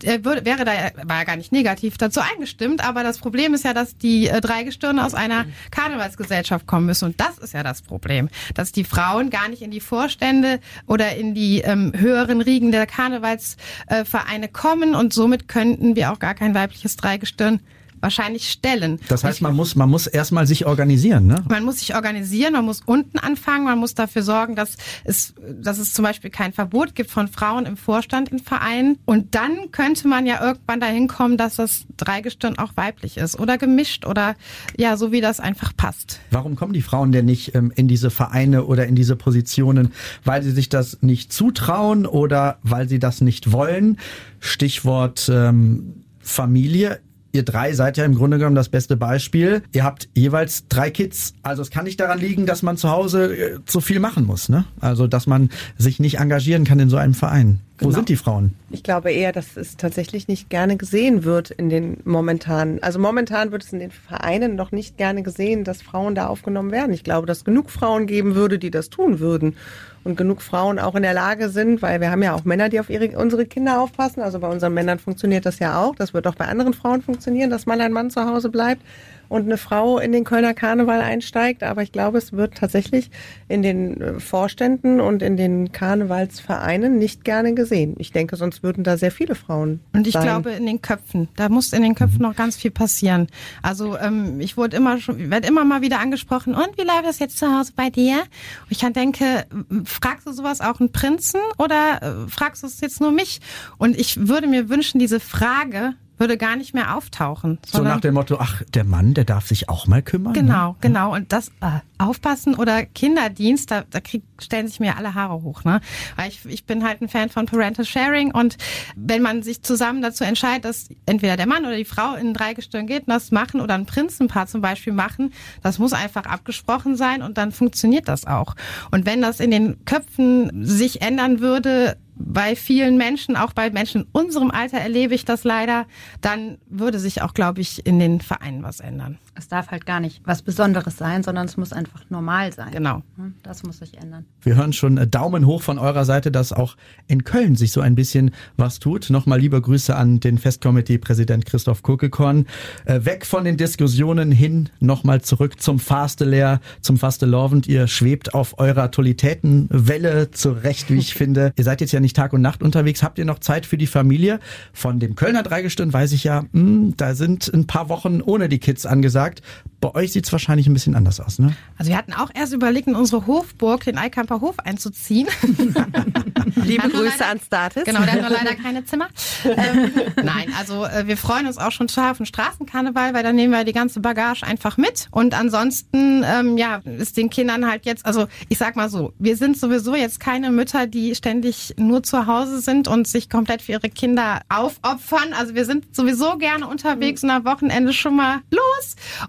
er 0.03 0.25
würde, 0.25 0.45
wäre 0.45 0.65
da, 0.65 0.71
war 1.03 1.17
ja 1.17 1.23
gar 1.23 1.35
nicht 1.35 1.51
negativ 1.51 1.97
dazu 1.97 2.19
eingestimmt, 2.21 2.83
aber 2.83 3.03
das 3.03 3.19
Problem 3.19 3.53
ist 3.53 3.63
ja, 3.63 3.73
dass 3.73 3.97
die 3.97 4.27
äh, 4.27 4.41
drei 4.41 4.63
Gestirne 4.63 5.05
aus 5.05 5.13
einer 5.13 5.45
Karnevalsgesellschaft 5.71 6.67
kommen 6.67 6.85
müssen. 6.85 7.05
Und 7.05 7.19
das 7.19 7.37
ist 7.37 7.53
ja 7.53 7.63
das 7.63 7.81
Problem, 7.81 8.29
dass 8.53 8.71
die 8.71 8.83
Frauen 8.83 9.29
gar 9.29 9.49
nicht 9.49 9.61
in 9.61 9.71
die 9.71 9.79
Vorstände 9.79 10.59
oder 10.87 11.15
in 11.15 11.33
die 11.33 11.61
ähm, 11.61 11.93
höheren 11.95 12.41
Riegen 12.41 12.71
der 12.71 12.85
Karnevalsvereine 12.85 14.45
äh, 14.45 14.51
kommen 14.51 14.95
und 14.95 15.13
somit 15.13 15.47
könnten 15.47 15.95
wir 15.95 16.11
auch 16.11 16.19
gar 16.19 16.35
kein 16.35 16.53
weibliches 16.53 16.95
Dreigestirn 16.95 17.59
wahrscheinlich 18.01 18.49
stellen. 18.49 18.99
Das 19.07 19.23
heißt, 19.23 19.41
man 19.41 19.55
muss, 19.55 19.75
man 19.75 19.89
muss 19.89 20.07
erstmal 20.07 20.47
sich 20.47 20.65
organisieren, 20.65 21.27
ne? 21.27 21.43
Man 21.49 21.63
muss 21.63 21.79
sich 21.79 21.95
organisieren, 21.95 22.53
man 22.53 22.65
muss 22.65 22.81
unten 22.85 23.19
anfangen, 23.19 23.65
man 23.65 23.79
muss 23.79 23.93
dafür 23.93 24.23
sorgen, 24.23 24.55
dass 24.55 24.77
es, 25.03 25.33
dass 25.61 25.79
es 25.79 25.93
zum 25.93 26.03
Beispiel 26.03 26.29
kein 26.29 26.53
Verbot 26.53 26.95
gibt 26.95 27.11
von 27.11 27.27
Frauen 27.27 27.65
im 27.65 27.77
Vorstand 27.77 28.29
in 28.29 28.39
Vereinen. 28.39 28.97
Und 29.05 29.35
dann 29.35 29.71
könnte 29.71 30.07
man 30.07 30.25
ja 30.25 30.43
irgendwann 30.43 30.79
dahin 30.79 31.07
kommen, 31.07 31.37
dass 31.37 31.55
das 31.55 31.85
Dreigestirn 31.97 32.57
auch 32.57 32.71
weiblich 32.75 33.17
ist 33.17 33.39
oder 33.39 33.57
gemischt 33.57 34.05
oder 34.05 34.35
ja, 34.77 34.97
so 34.97 35.11
wie 35.11 35.21
das 35.21 35.39
einfach 35.39 35.75
passt. 35.75 36.19
Warum 36.31 36.55
kommen 36.55 36.73
die 36.73 36.81
Frauen 36.81 37.11
denn 37.11 37.25
nicht 37.25 37.55
ähm, 37.55 37.71
in 37.75 37.87
diese 37.87 38.09
Vereine 38.09 38.65
oder 38.65 38.87
in 38.87 38.95
diese 38.95 39.15
Positionen? 39.15 39.91
Weil 40.23 40.43
sie 40.43 40.51
sich 40.51 40.69
das 40.69 40.99
nicht 41.01 41.33
zutrauen 41.33 42.05
oder 42.05 42.59
weil 42.63 42.87
sie 42.89 42.99
das 42.99 43.21
nicht 43.21 43.51
wollen? 43.51 43.97
Stichwort 44.39 45.29
ähm, 45.31 46.03
Familie. 46.19 46.99
Ihr 47.31 47.43
drei 47.43 47.73
seid 47.73 47.97
ja 47.97 48.05
im 48.05 48.15
Grunde 48.15 48.37
genommen 48.37 48.55
das 48.55 48.69
beste 48.69 48.97
Beispiel. 48.97 49.61
Ihr 49.71 49.83
habt 49.83 50.09
jeweils 50.15 50.67
drei 50.67 50.89
Kids. 50.89 51.33
Also 51.43 51.61
es 51.61 51.69
kann 51.69 51.85
nicht 51.85 51.99
daran 51.99 52.19
liegen, 52.19 52.45
dass 52.45 52.63
man 52.63 52.77
zu 52.77 52.89
Hause 52.89 53.35
äh, 53.35 53.59
zu 53.65 53.81
viel 53.81 53.99
machen 53.99 54.25
muss. 54.25 54.49
Ne? 54.49 54.65
Also 54.79 55.07
dass 55.07 55.27
man 55.27 55.49
sich 55.77 55.99
nicht 55.99 56.19
engagieren 56.19 56.63
kann 56.63 56.79
in 56.79 56.89
so 56.89 56.97
einem 56.97 57.13
Verein. 57.13 57.61
Wo 57.79 57.85
Genau. 57.85 57.95
sind 57.95 58.09
die 58.09 58.17
Frauen? 58.17 58.55
Ich 58.71 58.83
glaube 58.83 59.11
eher, 59.11 59.31
dass 59.31 59.55
es 59.55 59.77
tatsächlich 59.77 60.27
nicht 60.27 60.49
gerne 60.49 60.75
gesehen 60.75 61.23
wird 61.23 61.49
in 61.51 61.69
den 61.69 61.97
momentanen. 62.03 62.83
Also 62.83 62.99
momentan 62.99 63.51
wird 63.53 63.63
es 63.63 63.71
in 63.71 63.79
den 63.79 63.91
Vereinen 63.91 64.55
noch 64.55 64.71
nicht 64.73 64.97
gerne 64.97 65.23
gesehen, 65.23 65.63
dass 65.63 65.81
Frauen 65.81 66.13
da 66.13 66.27
aufgenommen 66.27 66.71
werden. 66.71 66.91
Ich 66.91 67.03
glaube, 67.05 67.25
dass 67.25 67.45
genug 67.45 67.69
Frauen 67.69 68.05
geben 68.05 68.35
würde, 68.35 68.59
die 68.59 68.69
das 68.69 68.89
tun 68.89 69.19
würden. 69.19 69.55
Und 70.03 70.17
genug 70.17 70.41
Frauen 70.41 70.79
auch 70.79 70.95
in 70.95 71.03
der 71.03 71.13
Lage 71.13 71.49
sind, 71.49 71.81
weil 71.81 71.99
wir 72.01 72.09
haben 72.11 72.23
ja 72.23 72.33
auch 72.33 72.43
Männer, 72.45 72.69
die 72.69 72.79
auf 72.79 72.89
ihre, 72.89 73.17
unsere 73.17 73.45
Kinder 73.45 73.81
aufpassen. 73.81 74.21
Also 74.21 74.39
bei 74.39 74.47
unseren 74.49 74.73
Männern 74.73 74.99
funktioniert 74.99 75.45
das 75.45 75.59
ja 75.59 75.81
auch. 75.81 75.95
Das 75.95 76.13
wird 76.13 76.27
auch 76.27 76.35
bei 76.35 76.45
anderen 76.47 76.73
Frauen 76.73 77.01
funktionieren, 77.01 77.49
dass 77.49 77.65
mal 77.65 77.79
ein 77.81 77.91
Mann 77.93 78.09
zu 78.09 78.25
Hause 78.25 78.49
bleibt 78.49 78.81
und 79.29 79.43
eine 79.43 79.57
Frau 79.57 79.99
in 79.99 80.11
den 80.11 80.23
Kölner 80.23 80.53
Karneval 80.53 81.01
einsteigt. 81.01 81.63
Aber 81.63 81.81
ich 81.83 81.91
glaube, 81.91 82.17
es 82.17 82.33
wird 82.33 82.55
tatsächlich 82.55 83.09
in 83.47 83.61
den 83.61 84.01
äh, 84.01 84.19
Vorständen 84.19 84.99
und 84.99 85.21
in 85.21 85.37
den 85.37 85.71
Karnevalsvereinen 85.71 86.97
nicht 86.97 87.23
gerne 87.23 87.53
gesehen. 87.53 87.95
Ich 87.99 88.11
denke, 88.11 88.35
sonst 88.35 88.63
würden 88.63 88.83
da 88.83 88.97
sehr 88.97 89.11
viele 89.11 89.35
Frauen. 89.35 89.79
Und 89.93 90.07
ich 90.07 90.13
sein. 90.13 90.23
glaube 90.23 90.51
in 90.51 90.65
den 90.65 90.81
Köpfen, 90.81 91.29
da 91.35 91.47
muss 91.47 91.71
in 91.71 91.83
den 91.83 91.95
Köpfen 91.95 92.21
noch 92.21 92.35
ganz 92.35 92.57
viel 92.57 92.71
passieren. 92.71 93.27
Also 93.61 93.97
ähm, 93.97 94.39
ich 94.39 94.57
wurde 94.57 94.75
immer 94.75 94.99
schon, 94.99 95.29
werde 95.29 95.47
immer 95.47 95.63
mal 95.63 95.81
wieder 95.81 95.99
angesprochen. 95.99 96.55
Und 96.55 96.77
wie 96.77 96.83
läuft 96.83 97.05
das 97.05 97.19
jetzt 97.19 97.37
zu 97.37 97.47
Hause 97.47 97.73
bei 97.75 97.89
dir? 97.89 98.17
Und 98.17 98.71
ich 98.71 98.79
denke, 98.79 99.45
fragst 99.85 100.25
du 100.25 100.31
sowas 100.31 100.61
auch 100.61 100.79
einen 100.79 100.91
Prinzen 100.91 101.39
oder 101.57 102.01
äh, 102.01 102.29
fragst 102.29 102.63
du 102.63 102.67
es 102.67 102.81
jetzt 102.81 102.99
nur 102.99 103.11
mich? 103.11 103.39
Und 103.77 103.97
ich 103.97 104.27
würde 104.27 104.47
mir 104.47 104.69
wünschen, 104.69 104.99
diese 104.99 105.19
Frage 105.19 105.93
würde 106.19 106.37
gar 106.37 106.55
nicht 106.55 106.73
mehr 106.73 106.95
auftauchen. 106.95 107.59
So 107.65 107.81
nach 107.81 108.01
dem 108.01 108.13
Motto, 108.15 108.37
ach, 108.39 108.61
der 108.73 108.83
Mann, 108.83 109.13
der 109.13 109.23
darf 109.23 109.47
sich 109.47 109.69
auch 109.69 109.87
mal 109.87 110.01
kümmern. 110.01 110.33
Ne? 110.33 110.39
Genau, 110.41 110.75
genau. 110.81 111.13
Und 111.13 111.31
das 111.31 111.49
äh, 111.61 111.79
Aufpassen 111.97 112.55
oder 112.55 112.85
Kinderdienst, 112.85 113.71
da, 113.71 113.83
da 113.89 113.99
krieg, 113.99 114.23
stellen 114.39 114.67
sich 114.67 114.79
mir 114.79 114.97
alle 114.97 115.15
Haare 115.15 115.41
hoch. 115.41 115.63
Ne? 115.63 115.81
Weil 116.15 116.29
ich, 116.29 116.45
ich 116.45 116.65
bin 116.65 116.83
halt 116.83 117.01
ein 117.01 117.09
Fan 117.09 117.29
von 117.29 117.45
Parental 117.45 117.85
Sharing 117.85 118.31
und 118.31 118.57
wenn 118.95 119.21
man 119.21 119.43
sich 119.43 119.63
zusammen 119.63 120.01
dazu 120.01 120.23
entscheidet, 120.23 120.65
dass 120.65 120.89
entweder 121.05 121.37
der 121.37 121.47
Mann 121.47 121.65
oder 121.65 121.75
die 121.75 121.85
Frau 121.85 122.15
in 122.15 122.27
ein 122.27 122.33
Dreigestirn 122.33 122.87
geht 122.87 123.07
und 123.07 123.09
das 123.09 123.31
machen 123.31 123.61
oder 123.61 123.75
ein 123.75 123.85
Prinzenpaar 123.85 124.47
zum 124.47 124.61
Beispiel 124.61 124.93
machen, 124.93 125.33
das 125.61 125.79
muss 125.79 125.93
einfach 125.93 126.25
abgesprochen 126.25 126.95
sein 126.95 127.21
und 127.21 127.37
dann 127.37 127.51
funktioniert 127.51 128.07
das 128.07 128.25
auch. 128.25 128.55
Und 128.91 129.05
wenn 129.05 129.21
das 129.21 129.39
in 129.39 129.51
den 129.51 129.83
Köpfen 129.85 130.65
sich 130.65 131.01
ändern 131.01 131.39
würde, 131.39 131.97
bei 132.19 132.55
vielen 132.55 132.97
Menschen, 132.97 133.35
auch 133.37 133.53
bei 133.53 133.69
Menschen 133.71 134.01
in 134.01 134.07
unserem 134.11 134.51
Alter 134.51 134.77
erlebe 134.77 135.15
ich 135.15 135.25
das 135.25 135.45
leider, 135.45 135.87
dann 136.21 136.57
würde 136.67 136.99
sich 136.99 137.21
auch, 137.21 137.33
glaube 137.33 137.61
ich, 137.61 137.85
in 137.85 137.97
den 137.97 138.19
Vereinen 138.19 138.61
was 138.61 138.81
ändern. 138.81 139.17
Es 139.35 139.47
darf 139.47 139.71
halt 139.71 139.85
gar 139.85 140.01
nicht 140.01 140.21
was 140.25 140.41
Besonderes 140.41 140.97
sein, 140.97 141.23
sondern 141.23 141.45
es 141.45 141.55
muss 141.55 141.71
einfach 141.71 142.01
normal 142.09 142.51
sein. 142.51 142.71
Genau. 142.71 143.03
Das 143.41 143.63
muss 143.63 143.79
sich 143.79 143.97
ändern. 143.97 144.25
Wir 144.41 144.55
hören 144.55 144.73
schon 144.73 144.97
äh, 144.97 145.07
Daumen 145.07 145.45
hoch 145.45 145.61
von 145.61 145.79
eurer 145.79 146.03
Seite, 146.03 146.29
dass 146.29 146.51
auch 146.51 146.75
in 147.07 147.23
Köln 147.23 147.55
sich 147.55 147.71
so 147.71 147.79
ein 147.79 147.95
bisschen 147.95 148.31
was 148.57 148.79
tut. 148.79 149.09
Nochmal 149.09 149.39
liebe 149.39 149.61
Grüße 149.61 149.95
an 149.95 150.19
den 150.19 150.37
Festkomitee-Präsident 150.37 151.45
Christoph 151.45 151.83
Kurkekorn. 151.83 152.47
Äh, 152.83 153.05
weg 153.05 153.25
von 153.25 153.45
den 153.45 153.55
Diskussionen 153.55 154.33
hin, 154.33 154.69
nochmal 154.81 155.21
zurück 155.21 155.61
zum 155.61 155.79
Fastelehr, 155.79 156.59
zum 156.81 156.97
Fastelovend. 156.97 157.65
Ihr 157.65 157.87
schwebt 157.87 158.33
auf 158.33 158.59
eurer 158.59 158.91
Tolitätenwelle 158.91 160.31
zurecht, 160.31 160.89
wie 160.89 160.97
ich 160.97 161.13
finde. 161.19 161.53
Ihr 161.55 161.63
seid 161.63 161.79
jetzt 161.79 161.93
ja 161.93 162.01
nicht 162.01 162.08
Tag 162.13 162.33
und 162.33 162.41
Nacht 162.41 162.63
unterwegs. 162.63 163.03
Habt 163.03 163.17
ihr 163.17 163.25
noch 163.25 163.39
Zeit 163.39 163.65
für 163.65 163.77
die 163.77 163.87
Familie? 163.87 164.39
Von 164.73 164.99
dem 164.99 165.15
Kölner 165.15 165.43
Dreigestirn 165.43 165.91
weiß 165.91 166.11
ich 166.11 166.23
ja, 166.23 166.45
mh, 166.51 166.93
da 166.97 167.15
sind 167.15 167.47
ein 167.53 167.67
paar 167.67 167.89
Wochen 167.89 168.21
ohne 168.21 168.49
die 168.49 168.59
Kids 168.59 168.85
angesagt. 168.85 169.41
Bei 169.81 169.95
euch 169.95 170.11
sieht's 170.11 170.31
wahrscheinlich 170.31 170.67
ein 170.67 170.73
bisschen 170.73 170.95
anders 170.95 171.19
aus, 171.21 171.39
ne? 171.39 171.55
Also 171.77 171.89
wir 171.89 171.97
hatten 171.97 172.11
auch 172.13 172.29
erst 172.33 172.53
überlegt, 172.53 172.87
in 172.87 172.95
unsere 172.95 173.25
Hofburg, 173.27 173.85
den 173.85 173.97
Eikamper 173.97 174.41
Hof 174.41 174.59
einzuziehen. 174.59 175.27
Liebe 176.65 176.89
Grüße 176.89 177.03
leider- 177.19 177.27
an 177.31 177.39
Status. 177.39 177.83
Genau, 177.85 178.01
der 178.01 178.11
hat 178.13 178.21
nur 178.21 178.29
leider 178.31 178.55
keine 178.55 178.83
Zimmer. 178.85 179.07
ähm, 179.45 179.91
nein, 180.23 180.53
also 180.57 180.85
äh, 180.85 181.07
wir 181.07 181.15
freuen 181.17 181.47
uns 181.47 181.57
auch 181.57 181.71
schon 181.71 181.87
total 181.87 182.11
auf 182.11 182.17
den 182.17 182.25
Straßenkarneval, 182.25 183.13
weil 183.13 183.23
dann 183.23 183.35
nehmen 183.35 183.53
wir 183.53 183.63
die 183.63 183.71
ganze 183.73 183.99
Bagage 183.99 184.43
einfach 184.45 184.77
mit. 184.77 185.07
Und 185.11 185.33
ansonsten, 185.33 186.23
ähm, 186.25 186.57
ja, 186.57 186.77
ist 186.97 187.17
den 187.17 187.29
Kindern 187.29 187.65
halt 187.69 187.85
jetzt, 187.85 188.05
also 188.05 188.27
ich 188.49 188.57
sag 188.57 188.75
mal 188.75 188.89
so, 188.89 189.13
wir 189.19 189.37
sind 189.37 189.57
sowieso 189.57 189.95
jetzt 189.95 190.19
keine 190.19 190.51
Mütter, 190.51 190.87
die 190.87 191.15
ständig 191.15 191.73
nur 191.77 192.03
zu 192.03 192.27
Hause 192.27 192.59
sind 192.59 192.87
und 192.87 193.07
sich 193.07 193.29
komplett 193.29 193.61
für 193.61 193.73
ihre 193.73 193.89
Kinder 193.89 194.41
aufopfern. 194.49 195.33
Also 195.37 195.55
wir 195.55 195.65
sind 195.65 195.95
sowieso 195.95 196.37
gerne 196.37 196.67
unterwegs 196.67 197.23
und 197.23 197.29
am 197.29 197.45
Wochenende 197.45 197.93
schon 197.93 198.15
mal 198.15 198.39
los. 198.51 198.61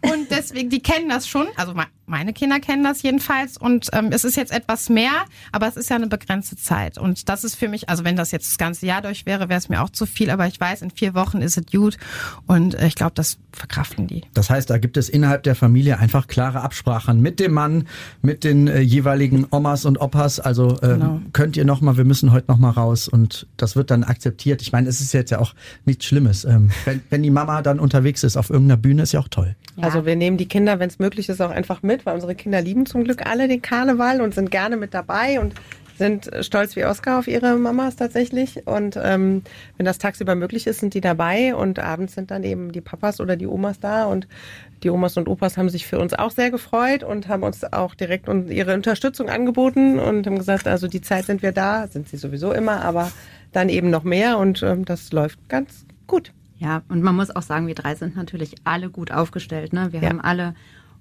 Und 0.03 0.31
deswegen, 0.31 0.71
die 0.71 0.81
kennen 0.81 1.09
das 1.09 1.27
schon. 1.29 1.47
Also 1.57 1.75
me- 1.75 1.87
meine 2.07 2.33
Kinder 2.33 2.59
kennen 2.59 2.83
das 2.83 3.03
jedenfalls. 3.03 3.57
Und 3.57 3.89
ähm, 3.93 4.09
es 4.11 4.25
ist 4.25 4.37
jetzt 4.37 4.51
etwas 4.53 4.89
mehr, 4.89 5.13
aber 5.53 5.69
es 5.69 5.77
ist 5.77 5.91
ja 5.91 5.97
eine 5.97 6.09
begrenzte 6.09 6.57
Zeit. 6.57 6.99
Und 6.99 7.29
das 7.29 7.45
ist 7.45 7.55
für 7.55 7.69
mich, 7.69 7.89
also 7.89 8.03
wenn 8.05 8.17
das 8.17 8.33
jetzt 8.33 8.51
das 8.51 8.59
ganze 8.59 8.85
Jahr 8.87 9.01
durch 9.01 9.27
wäre, 9.27 9.49
wäre 9.49 9.59
es 9.59 9.69
mir 9.69 9.81
auch 9.83 9.91
zu 9.91 10.07
viel. 10.07 10.31
Aber 10.31 10.47
ich 10.49 10.59
weiß, 10.61 10.83
in 10.83 10.91
vier 10.91 11.15
Wochen 11.15 11.39
ist 11.41 11.57
es 11.57 11.67
gut. 11.71 11.97
Und 12.47 12.75
äh, 12.75 12.87
ich 12.89 12.97
glaube, 12.97 13.13
das 13.15 13.39
verkraften 13.53 14.07
die. 14.09 14.25
Das 14.35 14.51
heißt, 14.51 14.69
da 14.71 14.79
gibt 14.79 14.97
es 14.97 15.09
innerhalb 15.09 15.45
der 15.45 15.55
Familie 15.55 15.99
einfach 15.99 16.27
klare 16.27 16.63
Absprachen 16.63 17.21
mit 17.21 17.39
dem 17.41 17.53
Mann, 17.53 17.87
mit 18.23 18.43
den 18.45 18.67
äh, 18.69 18.81
jeweiligen 18.81 19.47
Omas 19.51 19.85
und 19.85 20.01
Opas. 20.01 20.41
Also 20.41 20.77
äh, 20.83 20.89
Genau. 21.01 21.21
könnt 21.33 21.57
ihr 21.57 21.65
noch 21.65 21.81
mal, 21.81 21.97
wir 21.97 22.05
müssen 22.05 22.33
heute 22.33 22.51
noch 22.51 22.59
mal 22.59 22.71
raus 22.71 23.07
und 23.09 23.47
das 23.57 23.77
wird 23.77 23.91
dann 23.93 24.03
akzeptiert. 24.05 24.61
Ich 24.63 24.73
meine, 24.73 24.89
es 24.89 25.01
ist 25.01 25.13
jetzt 25.13 25.31
ja 25.31 25.39
auch 25.39 25.55
nichts 25.85 26.05
Schlimmes. 26.07 26.45
Ähm, 26.45 26.71
wenn, 26.85 27.01
wenn 27.11 27.23
die 27.23 27.31
Mama 27.31 27.63
dann 27.63 27.79
unterwegs 27.79 28.25
ist 28.25 28.37
auf 28.37 28.51
irgendeiner 28.51 28.77
Bühne, 28.77 29.03
ist 29.03 29.13
ja 29.13 29.21
auch 29.21 29.29
toll. 29.29 29.40
Also 29.81 30.05
wir 30.05 30.17
nehmen 30.17 30.37
die 30.37 30.49
Kinder, 30.49 30.79
wenn 30.79 30.89
es 30.89 30.99
möglich 30.99 31.29
ist, 31.29 31.41
auch 31.41 31.51
einfach 31.51 31.83
mit, 31.83 32.05
weil 32.05 32.15
unsere 32.15 32.35
Kinder 32.35 32.61
lieben 32.61 32.87
zum 32.87 33.05
Glück 33.05 33.27
alle 33.27 33.49
den 33.49 33.63
Karneval 33.63 34.21
und 34.21 34.35
sind 34.35 34.51
gerne 34.51 34.77
mit 34.77 34.95
dabei 34.95 35.41
und 35.41 35.55
sind 36.01 36.31
stolz 36.41 36.77
wie 36.77 36.85
Oskar 36.87 37.19
auf 37.19 37.29
ihre 37.29 37.57
Mamas 37.57 37.95
tatsächlich. 37.95 38.67
Und 38.67 38.99
ähm, 39.01 39.43
wenn 39.77 39.85
das 39.85 39.99
tagsüber 39.99 40.35
möglich 40.35 40.67
ist, 40.67 40.81
sind 40.81 40.95
die 40.95 41.03
dabei 41.03 41.55
und 41.55 41.79
abends 41.79 42.15
sind 42.15 42.31
dann 42.31 42.43
eben 42.43 42.73
die 42.73 42.81
Papas 42.81 43.21
oder 43.21 43.37
die 43.37 43.47
Omas 43.47 43.81
da 43.81 44.07
und 44.07 44.27
die 44.83 44.89
Omas 44.89 45.19
und 45.19 45.29
Opas 45.29 45.59
haben 45.59 45.69
sich 45.69 45.87
für 45.87 45.99
uns 45.99 46.15
auch 46.15 46.31
sehr 46.31 46.51
gefreut 46.51 47.05
und 47.05 47.29
haben 47.29 47.43
uns 47.43 47.71
auch 47.71 47.95
direkt 47.95 48.31
und 48.31 48.51
ihre 48.51 48.73
Unterstützung 48.73 49.29
angeboten 49.29 49.99
und 49.99 50.27
haben 50.27 50.39
gesagt, 50.39 50.67
also 50.67 50.89
die 50.89 51.03
Zeit 51.03 51.27
sind 51.27 51.43
wir 51.43 51.53
da, 51.53 51.87
sind 51.87 52.09
sie 52.09 52.17
sowieso 52.17 52.53
immer, 52.53 52.83
aber 52.83 53.13
dann 53.53 53.69
eben 53.69 53.91
noch 53.91 54.03
mehr 54.03 54.39
und 54.39 54.63
ähm, 54.63 54.87
das 54.87 55.13
läuft 55.13 55.39
ganz 55.51 55.85
gut. 56.07 56.33
Ja, 56.61 56.83
und 56.89 57.03
man 57.03 57.17
muss 57.17 57.35
auch 57.35 57.43
sagen, 57.43 57.67
wir 57.67 57.75
drei 57.75 57.95
sind 57.95 58.15
natürlich 58.17 58.55
alle 58.65 58.91
gut 58.91 59.11
aufgestellt. 59.11 59.73
Ne? 59.73 59.93
Wir 59.93 60.03
Ja. 60.03 60.11
haben 60.11 60.21
alle 60.21 60.55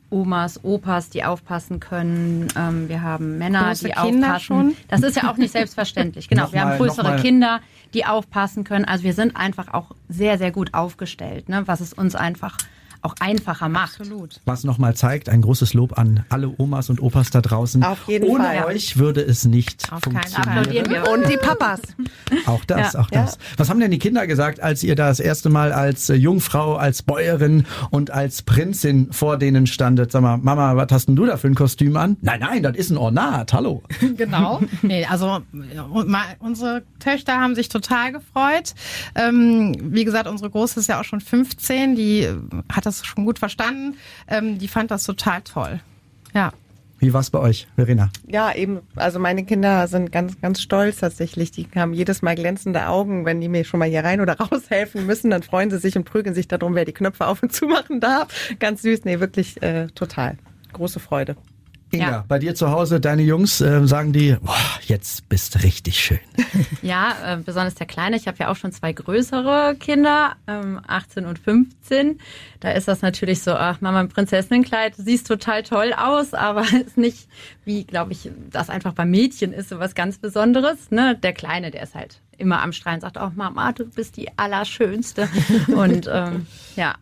Omas, 0.10 0.63
Opas, 0.63 1.10
die 1.12 1.24
aufpassen 1.24 1.80
können. 1.80 2.48
Ähm, 2.58 2.89
wir 2.89 3.04
haben 3.04 3.38
Männer, 3.38 3.67
Große 3.67 3.86
die 3.86 3.91
Kinder 3.91 4.28
aufpassen. 4.28 4.43
schon. 4.45 4.76
Das 4.88 5.04
ist 5.04 5.17
ja 5.17 5.30
auch 5.30 5.38
nicht 5.38 5.52
selbstverständlich. 5.52 6.28
Genau, 6.30 6.52
wir 6.52 6.60
Nochmal- 6.62 6.74
haben 6.74 6.78
größere 6.80 7.04
nochmal- 7.04 7.22
Kinder, 7.22 7.60
die 7.93 8.06
aufpassen 8.06 8.63
können. 8.63 8.86
Also 8.86 9.04
wir 9.04 9.13
sind 9.13 9.36
einfach 9.36 9.72
auch 9.74 9.91
sehr, 10.08 10.38
sehr 10.39 10.52
gut 10.52 10.74
aufgestellt, 10.74 11.48
ne? 11.50 11.67
was 11.67 11.80
es 11.82 11.93
uns 11.93 12.15
einfach 12.15 12.58
auch 13.01 13.15
einfacher 13.19 13.69
macht. 13.69 13.99
Absolut. 14.01 14.39
Was 14.45 14.63
nochmal 14.63 14.95
zeigt, 14.95 15.29
ein 15.29 15.41
großes 15.41 15.73
Lob 15.73 15.97
an 15.97 16.25
alle 16.29 16.53
Omas 16.57 16.89
und 16.89 17.01
Opas 17.01 17.29
da 17.29 17.41
draußen. 17.41 17.83
Auf 17.83 18.07
jeden 18.07 18.27
Ohne 18.27 18.43
Fall. 18.43 18.65
euch 18.65 18.97
würde 18.97 19.21
es 19.21 19.45
nicht 19.45 19.91
Auf 19.91 20.01
keinen 20.01 20.15
funktionieren. 20.21 20.89
Wir. 20.89 21.09
Und 21.12 21.29
die 21.29 21.38
Papas. 21.38 21.81
Auch 22.45 22.63
das, 22.65 22.93
Ja. 22.93 22.99
auch 23.01 23.09
das. 23.09 23.38
Was 23.57 23.69
haben 23.69 23.79
denn 23.79 23.91
die 23.91 23.99
Kinder 23.99 24.27
gesagt, 24.27 24.59
als 24.62 24.83
ihr 24.83 24.95
da 24.95 25.07
das 25.07 25.19
erste 25.19 25.49
Mal 25.49 25.71
als 25.71 26.09
äh, 26.09 26.15
Jungfrau, 26.15 26.75
als 26.75 27.01
Bäuerin 27.03 27.65
und 27.89 28.12
als 28.12 28.41
Prinzin 28.41 29.12
vor 29.12 29.38
denen 29.38 29.67
standet? 29.67 30.12
Sag 30.12 30.21
mal, 30.21 30.38
Mama, 30.38 30.75
was 30.75 30.88
hast 30.91 31.07
denn 31.07 31.15
du 31.15 31.25
da 31.25 31.38
für 31.38 31.47
ein 31.47 31.55
Kostüm 31.55 31.95
an? 31.97 32.17
Nein, 32.21 32.39
nein, 32.41 32.63
das 32.63 32.75
ist 32.75 32.89
ein 32.89 32.97
Ornat, 32.97 33.53
hallo. 33.53 33.83
Genau. 34.17 34.62
Nee, 34.81 35.05
also 35.05 35.39
mal- 35.53 36.35
unsere 36.39 36.83
Töchter 36.99 37.39
haben 37.39 37.55
sich 37.55 37.69
total 37.69 38.12
gefreut. 38.12 38.73
Ähm, 39.15 39.75
wie 39.81 40.03
gesagt, 40.05 40.27
unsere 40.27 40.49
Große 40.49 40.79
ist 40.79 40.88
ja 40.88 40.99
auch 40.99 41.03
schon 41.03 41.21
15, 41.21 41.95
die 41.95 42.21
äh, 42.23 42.35
hat 42.71 42.85
das 42.85 42.88
schon 43.06 43.25
gut 43.25 43.39
verstanden. 43.39 43.97
Ähm, 44.28 44.58
die 44.58 44.67
fand 44.67 44.91
das 44.91 45.04
total 45.04 45.41
toll. 45.41 45.80
Ja. 46.34 46.54
Wie 46.99 47.13
war's 47.13 47.30
bei 47.30 47.39
euch, 47.39 47.67
Verena? 47.75 48.10
Ja, 48.28 48.54
eben. 48.54 48.80
Also 48.95 49.19
meine 49.19 49.45
Kinder 49.45 49.88
sind 49.88 50.12
ganz, 50.12 50.39
ganz 50.41 50.62
stolz 50.62 50.97
tatsächlich. 50.97 51.52
Die 51.52 51.67
haben 51.75 51.93
jedes 51.93 52.21
Mal 52.21 52.36
glänzende 52.36 52.88
Augen, 52.88 53.23
wenn 53.23 53.39
die 53.39 53.47
mir 53.47 53.63
schon 53.63 53.80
mal 53.80 53.88
hier 53.88 54.04
rein 54.04 54.19
oder 54.19 54.34
raus 54.39 54.69
helfen 54.69 55.06
müssen. 55.06 55.30
Dann 55.30 55.43
freuen 55.43 55.71
sie 55.71 55.80
sich 55.80 55.95
und 55.95 56.04
prügeln 56.04 56.36
sich 56.36 56.49
darum, 56.49 56.75
wer 56.75 56.84
die 56.84 56.93
Knöpfe 56.93 57.28
auf 57.28 57.41
und 57.41 57.54
zu 57.54 57.67
machen 57.67 58.02
darf. 58.02 58.28
Ganz 58.60 58.82
süß. 58.82 59.06
Nee, 59.06 59.21
wirklich 59.21 59.62
äh, 59.62 59.88
total. 59.88 60.38
Große 60.73 60.99
Freude. 60.99 61.38
Inga, 61.91 62.10
Ja. 62.10 62.25
bei 62.28 62.38
dir 62.39 62.54
zu 62.56 62.69
Hause, 62.71 62.99
deine 62.99 63.23
Jungs 63.23 63.62
äh, 63.62 63.86
sagen 63.88 64.13
die, 64.13 64.36
boah, 64.41 64.56
jetzt 64.86 65.28
bist 65.30 65.56
du 65.56 65.60
richtig 65.63 65.99
schön. 65.99 66.19
Ja, 66.82 67.15
äh, 67.25 67.38
besonders 67.38 67.75
der 67.75 67.88
Kleine. 67.88 68.15
Ich 68.15 68.28
habe 68.28 68.38
ja 68.39 68.49
auch 68.49 68.56
schon 68.56 68.71
zwei 68.71 68.93
größere 68.93 69.75
Kinder, 69.80 70.36
ähm, 70.47 70.80
18 70.88 71.25
und 71.25 71.38
15. 71.39 72.19
Da 72.60 72.71
ist 72.71 72.88
das 72.88 73.02
natürlich 73.02 73.41
so, 73.41 73.52
ach, 73.54 73.82
Mama 73.82 74.02
im 74.02 74.08
Prinzessinnenkleid, 74.10 74.97
du 74.97 75.04
siehst 75.04 75.28
total 75.28 75.63
toll 75.63 75.93
aus, 75.93 76.34
aber 76.34 76.62
ist 76.86 76.97
nicht, 76.97 77.28
wie, 77.65 77.84
glaube 77.84 78.13
ich, 78.13 78.30
das 78.49 78.69
einfach 78.69 78.93
bei 78.93 79.06
Mädchen 79.06 79.52
ist, 79.54 79.69
so 79.69 79.80
was 79.80 79.93
ganz 79.95 80.19
Besonderes. 80.19 80.91
Ne? 80.91 81.17
Der 81.21 81.34
Kleine, 81.34 81.71
der 81.71 81.84
ist 81.84 81.95
halt 81.95 82.21
immer 82.38 82.62
am 82.62 82.71
Strahlen, 82.71 83.02
sagt 83.02 83.17
auch, 83.17 83.34
Mama, 83.34 83.71
du 83.73 83.86
bist 83.86 84.15
die 84.15 84.30
Allerschönste. 84.38 85.28
und 85.67 86.10
ähm, 86.12 86.45
ja, 86.75 86.95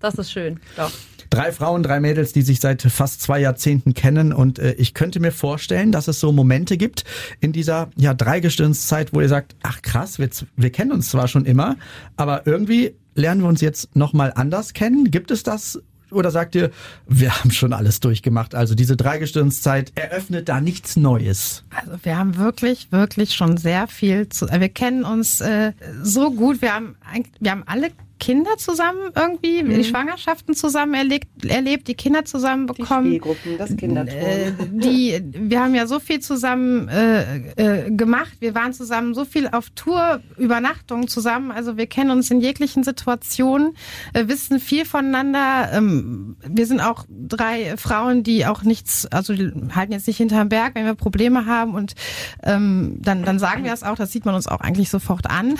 das 0.00 0.14
ist 0.14 0.32
schön, 0.32 0.60
doch. 0.76 0.92
Drei 1.30 1.52
Frauen, 1.52 1.82
drei 1.82 2.00
Mädels, 2.00 2.32
die 2.32 2.42
sich 2.42 2.60
seit 2.60 2.82
fast 2.82 3.20
zwei 3.20 3.40
Jahrzehnten 3.40 3.94
kennen 3.94 4.32
und 4.32 4.58
äh, 4.58 4.72
ich 4.72 4.94
könnte 4.94 5.20
mir 5.20 5.32
vorstellen, 5.32 5.92
dass 5.92 6.08
es 6.08 6.20
so 6.20 6.32
Momente 6.32 6.76
gibt 6.76 7.04
in 7.40 7.52
dieser 7.52 7.90
ja 7.96 8.14
Dreigestirnszeit, 8.14 9.12
wo 9.12 9.20
ihr 9.20 9.28
sagt, 9.28 9.54
ach 9.62 9.82
krass, 9.82 10.18
wir, 10.18 10.28
wir 10.56 10.70
kennen 10.70 10.92
uns 10.92 11.10
zwar 11.10 11.28
schon 11.28 11.44
immer, 11.44 11.76
aber 12.16 12.46
irgendwie 12.46 12.94
lernen 13.14 13.42
wir 13.42 13.48
uns 13.48 13.60
jetzt 13.60 13.94
noch 13.94 14.12
mal 14.12 14.32
anders 14.34 14.72
kennen. 14.72 15.10
Gibt 15.10 15.30
es 15.30 15.42
das 15.42 15.80
oder 16.10 16.30
sagt 16.30 16.54
ihr, 16.54 16.70
wir 17.06 17.38
haben 17.38 17.50
schon 17.50 17.72
alles 17.72 18.00
durchgemacht? 18.00 18.54
Also 18.54 18.74
diese 18.74 18.96
Dreigestirnszeit 18.96 19.92
eröffnet 19.94 20.48
da 20.48 20.60
nichts 20.60 20.96
Neues. 20.96 21.64
Also 21.70 21.98
wir 22.02 22.16
haben 22.16 22.36
wirklich, 22.36 22.90
wirklich 22.92 23.34
schon 23.34 23.56
sehr 23.58 23.86
viel 23.88 24.28
zu. 24.28 24.46
äh, 24.46 24.60
Wir 24.60 24.70
kennen 24.70 25.04
uns 25.04 25.40
äh, 25.40 25.72
so 26.02 26.30
gut. 26.32 26.62
Wir 26.62 26.74
haben, 26.74 26.96
wir 27.40 27.50
haben 27.50 27.64
alle 27.66 27.90
Kinder 28.18 28.56
zusammen 28.58 29.10
irgendwie, 29.14 29.62
die 29.62 29.84
Schwangerschaften 29.84 30.54
zusammen 30.54 30.94
erlebt, 30.94 31.26
erlebt, 31.46 31.88
die 31.88 31.94
Kinder 31.94 32.24
zusammen 32.24 32.66
Die 32.66 32.82
bekommen. 32.82 33.06
Spielgruppen, 33.06 33.58
das 33.58 33.76
Kinderturm. 33.76 34.18
Äh, 34.18 34.52
die, 34.72 35.22
wir 35.34 35.60
haben 35.60 35.74
ja 35.74 35.86
so 35.86 36.00
viel 36.00 36.20
zusammen 36.20 36.88
äh, 36.88 37.86
äh, 37.86 37.90
gemacht. 37.90 38.32
Wir 38.40 38.54
waren 38.54 38.72
zusammen 38.72 39.14
so 39.14 39.24
viel 39.24 39.48
auf 39.48 39.70
Tour, 39.70 40.20
Übernachtungen 40.36 41.08
zusammen. 41.08 41.50
Also 41.50 41.76
wir 41.76 41.86
kennen 41.86 42.10
uns 42.10 42.30
in 42.30 42.40
jeglichen 42.40 42.82
Situationen, 42.84 43.74
äh, 44.12 44.28
wissen 44.28 44.60
viel 44.60 44.84
voneinander. 44.84 45.70
Ähm, 45.72 46.36
wir 46.46 46.66
sind 46.66 46.80
auch 46.80 47.04
drei 47.08 47.76
Frauen, 47.76 48.22
die 48.22 48.46
auch 48.46 48.62
nichts, 48.62 49.06
also 49.06 49.32
die 49.34 49.52
halten 49.74 49.92
jetzt 49.92 50.06
nicht 50.06 50.16
hinterm 50.16 50.48
Berg, 50.48 50.74
wenn 50.74 50.84
wir 50.84 50.94
Probleme 50.94 51.46
haben 51.46 51.74
und 51.74 51.94
ähm, 52.42 52.98
dann, 53.00 53.22
dann 53.22 53.38
sagen 53.38 53.64
wir 53.64 53.70
das 53.70 53.82
auch. 53.82 53.96
Das 53.96 54.12
sieht 54.12 54.24
man 54.24 54.34
uns 54.34 54.46
auch 54.46 54.60
eigentlich 54.60 54.90
sofort 54.90 55.28
an. 55.30 55.54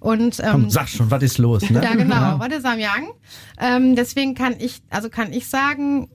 Und 0.00 0.40
ähm, 0.40 0.50
Komm, 0.50 0.70
sag 0.70 0.88
schon, 0.88 1.10
was 1.10 1.22
ist 1.22 1.38
los? 1.38 1.68
Ne? 1.70 1.75
Ja, 1.82 1.94
genau. 1.94 2.38
What 2.40 2.52
is 2.52 2.64
am 2.64 2.78
Young? 2.78 3.12
Ähm, 3.60 3.96
deswegen 3.96 4.34
kann 4.34 4.54
ich, 4.58 4.82
also 4.90 5.08
kann 5.08 5.32
ich 5.32 5.48
sagen, 5.48 6.08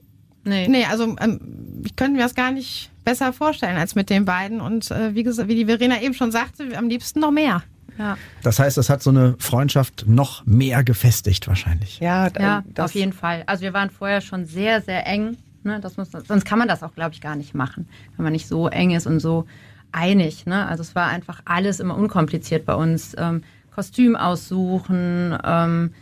Nee. 0.44 0.66
nee, 0.68 0.84
also 0.84 1.14
ähm, 1.20 1.82
ich 1.84 1.94
könnte 1.94 2.16
mir 2.16 2.22
das 2.24 2.34
gar 2.34 2.50
nicht 2.50 2.90
besser 3.04 3.32
vorstellen 3.32 3.76
als 3.76 3.94
mit 3.94 4.10
den 4.10 4.24
beiden. 4.24 4.60
Und 4.60 4.90
äh, 4.90 5.14
wie 5.14 5.22
gesagt, 5.22 5.48
wie 5.48 5.54
die 5.54 5.66
Verena 5.66 6.00
eben 6.02 6.14
schon 6.14 6.32
sagte, 6.32 6.76
am 6.76 6.88
liebsten 6.88 7.20
noch 7.20 7.30
mehr. 7.30 7.62
Ja, 7.98 8.16
Das 8.42 8.58
heißt, 8.58 8.78
es 8.78 8.88
hat 8.90 9.02
so 9.02 9.10
eine 9.10 9.36
Freundschaft 9.38 10.04
noch 10.08 10.44
mehr 10.46 10.82
gefestigt 10.82 11.46
wahrscheinlich. 11.46 12.00
ja, 12.00 12.28
ja 12.40 12.64
das, 12.74 12.86
auf 12.86 12.94
jeden 12.94 13.12
Fall. 13.12 13.44
Also 13.46 13.62
wir 13.62 13.72
waren 13.72 13.90
vorher 13.90 14.20
schon 14.20 14.46
sehr, 14.46 14.80
sehr 14.80 15.06
eng. 15.06 15.36
Ne? 15.62 15.78
Das 15.80 15.96
muss, 15.96 16.08
sonst 16.10 16.44
kann 16.44 16.58
man 16.58 16.66
das 16.68 16.82
auch, 16.82 16.94
glaube 16.94 17.12
ich, 17.14 17.20
gar 17.20 17.36
nicht 17.36 17.54
machen, 17.54 17.88
wenn 18.16 18.24
man 18.24 18.32
nicht 18.32 18.48
so 18.48 18.66
eng 18.68 18.90
ist 18.92 19.06
und 19.06 19.20
so 19.20 19.46
einig. 19.92 20.46
Ne? 20.46 20.66
Also 20.66 20.80
es 20.80 20.94
war 20.94 21.06
einfach 21.08 21.42
alles 21.44 21.78
immer 21.80 21.96
unkompliziert 21.96 22.64
bei 22.64 22.74
uns. 22.74 23.14
Ähm, 23.16 23.42
Kostüm 23.74 24.16
aussuchen, 24.16 25.36
ähm, 25.44 25.94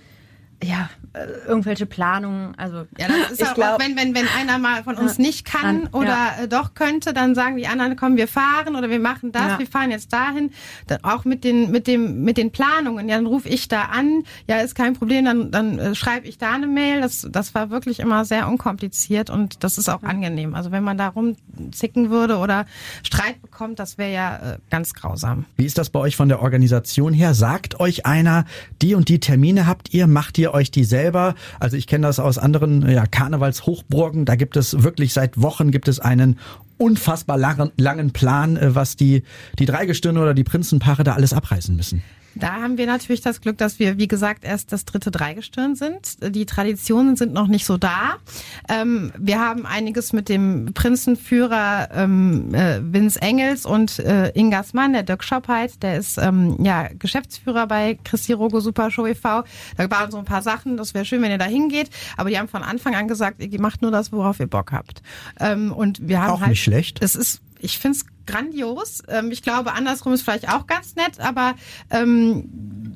ja, 0.63 0.91
äh, 1.15 1.25
irgendwelche 1.49 1.87
Planungen. 1.87 2.55
Also 2.57 2.87
Ja, 2.99 3.09
das 3.09 3.33
ist 3.33 3.41
Ich 3.41 3.49
auch, 3.49 3.55
glaub- 3.55 3.81
wenn, 3.81 3.97
wenn, 3.97 4.15
wenn 4.15 4.27
einer 4.39 4.59
mal 4.59 4.83
von 4.85 4.97
uns 4.97 5.17
Ja. 5.17 5.23
nicht 5.23 5.45
kann 5.47 5.85
Dann- 5.85 5.95
oder 5.95 6.07
ja. 6.09 6.35
äh, 6.43 6.49
doch 6.49 6.75
könnte, 6.75 7.13
dann 7.15 7.35
sagen 7.35 7.57
die 7.57 7.67
anderen, 7.67 7.97
komm, 7.97 8.17
wir 8.17 8.29
fahren 8.29 8.77
oder 8.77 8.91
wir 8.91 9.01
machen 9.01 9.33
das, 9.33 9.53
Ja. 9.53 9.59
wir 9.59 9.67
fahren 9.67 9.91
jetzt 9.91 10.13
dahin. 10.13 10.51
Dann 10.87 11.03
auch 11.03 11.25
mit 11.25 11.45
den, 11.45 11.71
mit 11.71 11.87
dem, 11.87 12.23
mit 12.25 12.37
den 12.37 12.51
Planungen. 12.53 13.09
Ja, 13.09 13.17
dann 13.17 13.27
rufe 13.27 13.49
ich 13.49 13.69
da 13.69 13.85
an, 13.87 14.23
ja, 14.49 14.59
ist 14.59 14.75
kein 14.75 14.95
Problem, 14.95 15.25
dann, 15.25 15.51
dann 15.51 15.79
äh, 15.79 15.95
schreibe 15.95 16.27
ich 16.29 16.37
da 16.39 16.53
eine 16.53 16.67
Mail. 16.67 17.01
Das, 17.01 17.27
das 17.31 17.55
war 17.55 17.71
wirklich 17.71 18.01
immer 18.01 18.25
sehr 18.25 18.47
unkompliziert 18.49 19.31
und 19.31 19.65
das 19.65 19.79
ist 19.79 19.89
auch 19.89 20.03
angenehm. 20.03 20.55
Also 20.55 20.71
wenn 20.73 20.85
man 20.85 20.99
da 20.99 21.09
rumzicken 21.09 22.11
würde 22.11 22.37
oder 22.37 22.67
Streit 23.03 23.41
bekommt, 23.43 23.79
das 23.79 23.99
wäre 23.99 24.13
ja 24.13 24.37
äh, 24.37 24.59
ganz 24.71 24.95
grausam. 24.95 25.47
Wie 25.57 25.65
ist 25.67 25.79
das 25.79 25.91
bei 25.91 25.99
euch 26.01 26.17
von 26.17 26.29
der 26.29 26.43
Organisation 26.43 27.13
her? 27.15 27.35
Sagt 27.35 27.81
euch 27.81 28.07
einer, 28.07 28.45
die 28.83 28.95
und 28.95 29.09
die 29.09 29.21
Termine 29.21 29.67
habt 29.67 29.93
ihr, 29.95 30.07
macht 30.07 30.39
ihr 30.39 30.50
euch 30.55 30.71
die 30.71 30.85
selber? 30.85 31.35
Also 31.59 31.77
ich 31.77 31.87
kenne 31.87 32.07
das 32.07 32.19
aus 32.19 32.39
anderen 32.39 32.89
ja, 32.89 33.07
Karnevalshochburgen. 33.07 34.25
Da 34.25 34.37
gibt 34.37 34.57
es 34.57 34.83
wirklich 34.83 35.13
seit 35.13 35.41
Wochen 35.41 35.71
gibt 35.71 35.89
es 35.89 36.01
einen 36.01 36.39
unfassbar 36.79 37.37
langen, 37.37 37.71
langen 37.77 38.13
Plan, 38.13 38.57
äh, 38.57 38.75
was 38.75 38.97
die, 38.97 39.23
die 39.59 39.67
Dreigestirne 39.67 40.21
oder 40.21 40.35
die 40.35 40.45
Prinzenpaare 40.45 41.05
da 41.05 41.15
alles 41.15 41.33
abreißen 41.33 41.77
müssen. 41.77 42.03
Da 42.35 42.61
haben 42.61 42.79
wir 42.79 42.87
natürlich 42.87 43.21
das 43.21 43.41
Glück, 43.41 43.59
dass 43.59 43.79
wir, 43.79 43.99
wie 43.99 44.09
gesagt, 44.09 44.45
erst 44.45 44.73
das 44.73 44.85
dritte 44.85 45.11
Dreigestirn 45.11 45.75
sind. 45.75 46.17
Die 46.35 46.47
Traditionen 46.47 47.17
sind 47.17 47.33
noch 47.33 47.49
nicht 47.49 47.65
so 47.67 47.77
da. 47.77 48.17
Ähm, 48.69 49.13
wir 49.19 49.41
haben 49.41 49.67
einiges 49.67 50.13
mit 50.13 50.29
dem 50.29 50.73
Prinzenführer 50.75 51.89
ähm, 51.93 52.55
äh, 52.55 52.81
Vince 52.83 53.21
Engels 53.21 53.67
und 53.67 53.99
äh, 53.99 54.31
Ingas 54.31 54.73
Mann, 54.75 54.93
der 54.93 55.03
Dirk 55.03 55.25
Schoppheit, 55.25 55.83
der 55.83 55.99
ist 55.99 56.19
ähm, 56.19 56.57
ja 56.63 56.89
Geschäftsführer 56.99 57.67
bei 57.67 57.99
Christi 58.05 58.33
Rogo 58.33 58.61
Super 58.61 58.91
Show 58.91 59.07
e.V. 59.07 59.45
Da 59.77 59.91
waren 59.91 60.11
so 60.11 60.19
ein 60.19 60.25
paar 60.25 60.43
Sachen, 60.43 60.77
das 60.77 60.95
wäre 60.95 61.05
schön, 61.05 61.23
wenn 61.23 61.31
ihr 61.31 61.39
da 61.39 61.47
hingeht. 61.47 61.91
Aber 62.17 62.31
die 62.31 62.39
haben 62.39 62.49
von 62.49 62.63
Anfang 62.63 62.95
an 62.95 63.09
gesagt, 63.09 63.43
ihr 63.43 63.61
macht 63.61 63.83
nur 63.83 63.91
das, 63.91 64.13
worauf 64.13 64.41
ihr 64.41 64.47
Bock 64.47 64.73
habt. 64.73 65.03
Ähm, 65.39 65.73
und 65.73 66.07
wir 66.07 66.23
haben 66.23 66.31
Auch 66.31 66.41
halt, 66.41 66.51
nicht 66.51 66.63
schlecht. 66.63 67.03
es 67.03 67.15
ist, 67.17 67.41
ich 67.59 67.79
finde 67.79 67.99
es 67.99 68.07
grandios. 68.31 69.03
Ähm, 69.09 69.31
ich 69.31 69.43
glaube, 69.43 69.73
andersrum 69.73 70.13
ist 70.13 70.23
vielleicht 70.23 70.49
auch 70.49 70.67
ganz 70.67 70.97
nett, 70.97 71.21
aber 71.21 71.55
ähm, 71.91 72.49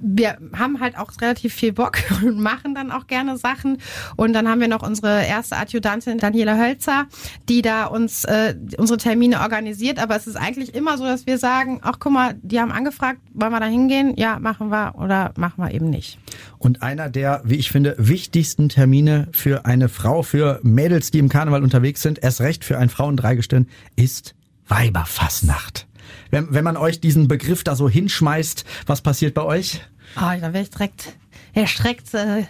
wir 0.07 0.37
haben 0.57 0.81
halt 0.81 0.99
auch 0.99 1.11
relativ 1.21 1.55
viel 1.55 1.73
Bock 1.73 1.99
und 2.23 2.39
machen 2.39 2.75
dann 2.75 2.91
auch 2.91 3.07
gerne 3.07 3.39
Sachen. 3.39 3.79
Und 4.17 4.35
dann 4.35 4.49
haben 4.49 4.61
wir 4.61 4.69
noch 4.69 4.83
unsere 4.83 5.25
erste 5.25 5.57
Adjutantin 5.57 6.19
Daniela 6.19 6.59
Hölzer, 6.59 7.07
die 7.49 7.63
da 7.63 7.87
uns 7.87 8.25
äh, 8.25 8.55
unsere 8.77 8.99
Termine 8.99 9.41
organisiert. 9.41 9.99
Aber 9.99 10.17
es 10.17 10.27
ist 10.27 10.37
eigentlich 10.37 10.75
immer 10.75 10.99
so, 10.99 11.05
dass 11.05 11.27
wir 11.27 11.39
sagen, 11.39 11.81
ach 11.83 11.99
guck 11.99 12.13
mal, 12.13 12.35
die 12.43 12.61
haben 12.61 12.71
angefragt, 12.71 13.21
wollen 13.33 13.53
wir 13.53 13.61
da 13.61 13.67
hingehen? 13.67 14.15
Ja, 14.17 14.39
machen 14.39 14.69
wir 14.69 14.95
oder 14.99 15.33
machen 15.37 15.63
wir 15.63 15.73
eben 15.73 15.91
nicht. 15.91 16.19
Und 16.59 16.83
einer 16.83 17.09
der, 17.09 17.43
wie 17.45 17.57
ich 17.57 17.71
finde, 17.71 17.95
wichtigsten 17.99 18.69
Termine 18.69 19.29
für 19.33 19.65
eine 19.65 19.89
Frau, 19.89 20.23
für 20.23 20.61
Mädels, 20.63 21.11
die 21.11 21.19
im 21.19 21.29
Karneval 21.29 21.63
unterwegs 21.63 22.03
sind, 22.03 22.23
erst 22.23 22.41
recht 22.41 22.65
für 22.65 22.79
ein 22.79 22.89
Frauendreigestirn, 22.89 23.67
ist 23.97 24.35
Weiberfassnacht. 24.69 25.87
Wenn, 26.31 26.53
wenn 26.53 26.65
man 26.65 26.77
euch 26.77 27.01
diesen 27.01 27.29
Begriff 27.29 27.65
da 27.65 27.77
so 27.77 27.89
hinschmeißt, 27.89 28.65
was 28.87 29.03
passiert 29.03 29.35
bei 29.35 29.43
euch? 29.43 29.81
Ah, 30.17 30.37
da 30.37 30.53
wäre 30.53 30.65
ich 30.65 30.71
direkt, 30.71 31.15
erschreckt, 31.53 32.13
äh, 32.15 32.45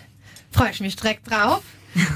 freue 0.51 0.71
ich 0.71 0.81
mich 0.81 0.97
direkt 0.97 1.31
drauf. 1.31 1.63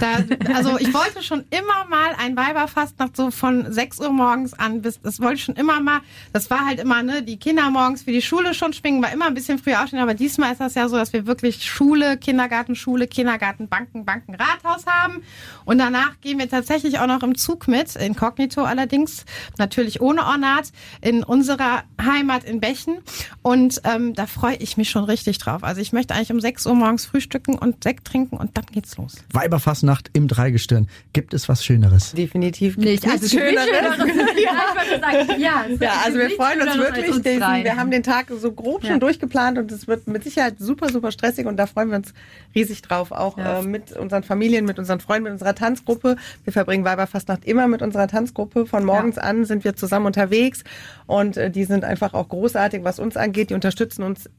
Da, 0.01 0.25
also 0.55 0.79
ich 0.79 0.93
wollte 0.93 1.23
schon 1.23 1.45
immer 1.51 1.87
mal 1.89 2.15
ein 2.19 2.37
Weiberfastnacht 2.37 3.17
so 3.17 3.31
von 3.31 3.73
6 3.73 4.01
Uhr 4.01 4.11
morgens 4.11 4.55
an 4.55 4.83
bis, 4.83 5.01
das 5.01 5.21
wollte 5.21 5.35
ich 5.35 5.45
schon 5.45 5.55
immer 5.57 5.81
mal, 5.81 6.01
das 6.33 6.51
war 6.51 6.67
halt 6.67 6.81
immer, 6.81 7.03
ne, 7.03 7.23
die 7.23 7.37
Kinder 7.37 7.71
morgens 7.71 8.03
für 8.03 8.13
die 8.13 8.23
Schule 8.23 8.55
schon 8.55 8.73
schwingen, 8.73 9.03
war 9.03 9.13
immer 9.13 9.27
ein 9.27 9.35
bisschen 9.35 9.59
früher 9.59 9.83
aufstehen, 9.83 10.01
aber 10.01 10.15
diesmal 10.15 10.53
ist 10.53 10.61
das 10.61 10.75
ja 10.75 10.89
so, 10.89 10.97
dass 10.97 11.13
wir 11.13 11.27
wirklich 11.27 11.65
Schule, 11.65 12.17
Kindergarten, 12.17 12.75
Schule, 12.75 13.07
Kindergarten, 13.07 13.69
Banken, 13.69 14.05
Banken, 14.05 14.35
Rathaus 14.35 14.87
haben 14.87 15.23
und 15.65 15.79
danach 15.79 16.21
gehen 16.21 16.39
wir 16.39 16.49
tatsächlich 16.49 16.99
auch 16.99 17.07
noch 17.07 17.23
im 17.23 17.37
Zug 17.37 17.69
mit, 17.69 17.95
inkognito 17.97 18.63
allerdings, 18.63 19.25
natürlich 19.59 20.01
ohne 20.01 20.25
Ornat, 20.25 20.73
in 21.01 21.23
unserer 21.23 21.85
Heimat 22.03 22.45
in 22.45 22.61
Bechen 22.61 22.99
und 23.43 23.81
ähm, 23.85 24.15
da 24.15 24.27
freue 24.27 24.57
ich 24.57 24.77
mich 24.77 24.91
schon 24.91 25.05
richtig 25.05 25.39
drauf. 25.39 25.63
Also 25.63 25.81
ich 25.81 25.93
möchte 25.93 26.15
eigentlich 26.15 26.33
um 26.33 26.41
6 26.41 26.67
Uhr 26.67 26.75
morgens 26.75 27.07
frühstücken 27.07 27.57
und 27.57 27.85
Sekt 27.85 28.07
trinken 28.07 28.37
und 28.37 28.57
dann 28.57 28.67
geht's 28.67 28.97
los. 28.97 29.17
Weiberfassnacht 29.69 30.11
im 30.15 30.29
Dreigestirn. 30.29 30.89
Gibt 31.13 31.35
es 31.35 31.49
was 31.49 31.63
Schöneres? 31.65 32.13
definitiv 32.13 32.77
nicht. 32.79 33.05
nichts 33.07 33.07
Also 33.25 33.29
Schöneres. 33.29 33.67
ja. 34.43 34.99
Sagen, 35.01 35.41
ja, 35.41 35.63
Ja, 35.63 35.63
gibt 35.69 35.83
also 36.07 36.19
wir 36.19 36.31
freuen 36.31 36.63
uns 36.63 36.73
Schöneres 36.73 36.95
wirklich. 36.97 37.09
uns 37.15 37.23
Diesen, 37.23 37.41
wir 37.65 37.77
haben 37.77 37.91
den 37.91 38.03
Tag 38.03 38.27
so 38.41 38.53
grob 38.53 38.83
Ja. 38.83 38.91
schon 38.91 39.01
durchgeplant 39.01 39.59
und 39.59 39.71
es 39.71 39.87
wird 39.87 40.07
mit 40.07 40.25
Sicherheit 40.25 40.55
super, 40.59 40.89
super 40.91 41.13
stressig 41.13 41.47
und 41.47 41.57
da 41.59 41.67
freuen 41.67 41.91
wir 41.91 41.97
uns 41.99 42.15
riesig 42.55 42.81
drauf. 42.83 43.13
Auch 43.13 43.37
Ja. 43.37 43.61
äh, 43.61 43.63
mit 43.63 43.93
unseren 43.93 44.23
Familien, 44.23 44.65
mit 44.65 44.79
unseren 44.79 45.01
Freunden, 45.01 45.25
mit 45.25 45.33
unserer 45.33 45.55
Tanzgruppe. 45.55 46.17
Wir 46.45 46.53
verbringen 46.53 46.85
Weiberfastnacht 46.85 47.45
immer 47.45 47.69
mit 47.69 47.83
unserer 47.83 48.09
Tanzgruppe. 48.09 48.65
Von 48.67 48.85
morgens 48.85 49.19
an 49.19 49.45
sind 49.45 49.65
wir 49.65 49.77
zusammen 49.77 50.07
unterwegs 50.07 50.65
und 51.07 51.37
äh, 51.37 51.51
die 51.51 51.65
sind 51.65 51.85
einfach 51.85 52.15
auch 52.15 52.29
großartig, 52.31 52.85
was 52.85 52.99
uns 52.99 53.17
angeht. 53.19 53.51
Die 53.51 53.55
unterstützen 53.55 54.03
uns 54.03 54.31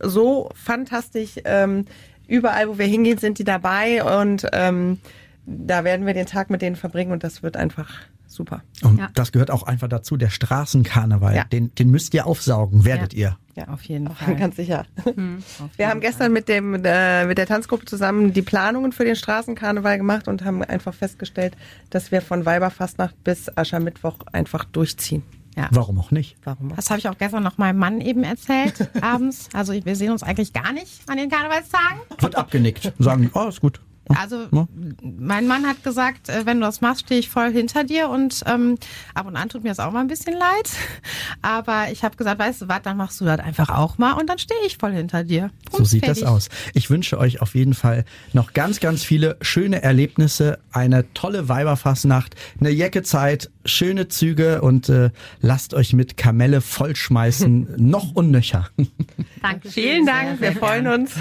so 0.00 0.50
fantastisch. 0.54 1.40
Ähm, 1.44 1.86
überall, 2.30 2.68
wo 2.68 2.78
wir 2.78 2.86
hingehen, 2.86 3.18
sind 3.18 3.38
die 3.38 3.44
dabei 3.44 4.02
und 4.20 4.46
ähm, 4.52 4.98
da 5.46 5.84
werden 5.84 6.06
wir 6.06 6.14
den 6.14 6.26
Tag 6.26 6.48
mit 6.50 6.62
denen 6.62 6.76
verbringen 6.76 7.12
und 7.12 7.24
das 7.24 7.42
wird 7.42 7.56
einfach 7.56 7.90
super. 8.26 8.62
Und 8.82 8.98
Ja. 8.98 9.08
das 9.14 9.32
gehört 9.32 9.50
auch 9.50 9.64
einfach 9.64 9.88
dazu, 9.88 10.16
der 10.16 10.28
Straßenkarneval. 10.30 11.34
Ja. 11.34 11.44
Den, 11.44 11.74
den 11.74 11.90
müsst 11.90 12.14
ihr 12.14 12.26
aufsaugen, 12.26 12.84
werdet 12.84 13.12
ihr. 13.12 13.36
Ja, 13.56 13.66
Auf 13.68 13.82
jeden 13.82 14.08
Fall. 14.08 14.36
Ganz 14.36 14.56
sicher. 14.56 14.86
Auf 15.04 15.14
Wir 15.76 15.88
haben 15.88 16.00
gestern 16.00 16.32
mit 16.32 16.48
dem 16.48 16.80
äh, 16.84 17.26
mit 17.26 17.36
der 17.36 17.46
Tanzgruppe 17.46 17.84
zusammen 17.84 18.32
die 18.32 18.42
Planungen 18.42 18.92
für 18.92 19.04
den 19.04 19.16
Straßenkarneval 19.16 19.98
gemacht 19.98 20.28
und 20.28 20.44
haben 20.44 20.62
einfach 20.62 20.94
festgestellt, 20.94 21.56
dass 21.90 22.12
wir 22.12 22.22
von 22.22 22.46
Weiberfastnacht 22.46 23.22
bis 23.24 23.54
Aschermittwoch 23.56 24.18
einfach 24.32 24.64
durchziehen. 24.64 25.24
Ja. 25.56 25.68
Warum 25.72 25.98
auch 25.98 26.10
nicht? 26.10 26.36
Warum? 26.44 26.74
Das 26.76 26.90
habe 26.90 27.00
ich 27.00 27.08
auch 27.08 27.18
gestern 27.18 27.42
noch 27.42 27.58
meinem 27.58 27.78
Mann 27.78 28.00
eben 28.00 28.22
erzählt, 28.22 28.88
abends. 29.02 29.48
Also 29.52 29.72
wir 29.72 29.96
sehen 29.96 30.12
uns 30.12 30.22
eigentlich 30.22 30.52
gar 30.52 30.72
nicht 30.72 31.08
an 31.08 31.16
den 31.16 31.28
Karnevalstagen. 31.28 32.00
Wird 32.18 32.36
abgenickt. 32.36 32.92
Sagen, 32.98 33.30
oh, 33.34 33.48
ist 33.48 33.60
gut. 33.60 33.80
Also 34.18 34.46
Ja. 34.50 34.66
mein 35.02 35.46
Mann 35.46 35.66
hat 35.66 35.82
gesagt, 35.84 36.28
äh, 36.28 36.44
wenn 36.46 36.60
du 36.60 36.66
das 36.66 36.80
machst, 36.80 37.02
stehe 37.02 37.20
ich 37.20 37.28
voll 37.28 37.52
hinter 37.52 37.84
dir 37.84 38.08
und 38.08 38.42
ähm, 38.46 38.76
ab 39.14 39.26
und 39.26 39.36
an 39.36 39.48
tut 39.48 39.62
mir 39.62 39.68
das 39.70 39.80
auch 39.80 39.92
mal 39.92 40.00
ein 40.00 40.08
bisschen 40.08 40.34
leid. 40.34 40.70
Aber 41.42 41.90
ich 41.92 42.02
habe 42.04 42.16
gesagt, 42.16 42.38
weißt 42.38 42.62
du 42.62 42.68
was, 42.68 42.82
dann 42.82 42.96
machst 42.96 43.20
du 43.20 43.24
das 43.24 43.40
einfach 43.40 43.70
auch 43.70 43.98
mal 43.98 44.12
und 44.14 44.28
dann 44.28 44.38
stehe 44.38 44.60
ich 44.66 44.76
voll 44.78 44.92
hinter 44.92 45.24
dir. 45.24 45.50
So 45.70 45.78
Punkt, 45.78 45.90
sieht 45.90 46.02
das 46.02 46.18
fertig. 46.18 46.26
aus. 46.26 46.48
Ich 46.74 46.90
wünsche 46.90 47.18
euch 47.18 47.40
auf 47.40 47.54
jeden 47.54 47.74
Fall 47.74 48.04
noch 48.32 48.52
ganz, 48.52 48.80
ganz 48.80 49.04
viele 49.04 49.36
schöne 49.40 49.82
Erlebnisse, 49.82 50.58
eine 50.72 51.12
tolle 51.14 51.48
Weiberfassnacht, 51.48 52.34
eine 52.58 52.70
Jeckezeit, 52.70 53.50
schöne 53.64 54.08
Züge 54.08 54.62
und 54.62 54.88
äh, 54.88 55.10
lasst 55.40 55.74
euch 55.74 55.92
mit 55.92 56.16
Kamelle 56.16 56.60
vollschmeißen, 56.60 57.74
noch 57.78 58.14
und 58.14 58.30
nöcher. 58.30 58.68
Danke. 59.42 59.70
Vielen 59.70 60.06
Dank, 60.06 60.40
wir 60.40 60.52
freuen 60.52 60.86
uns. 60.86 61.12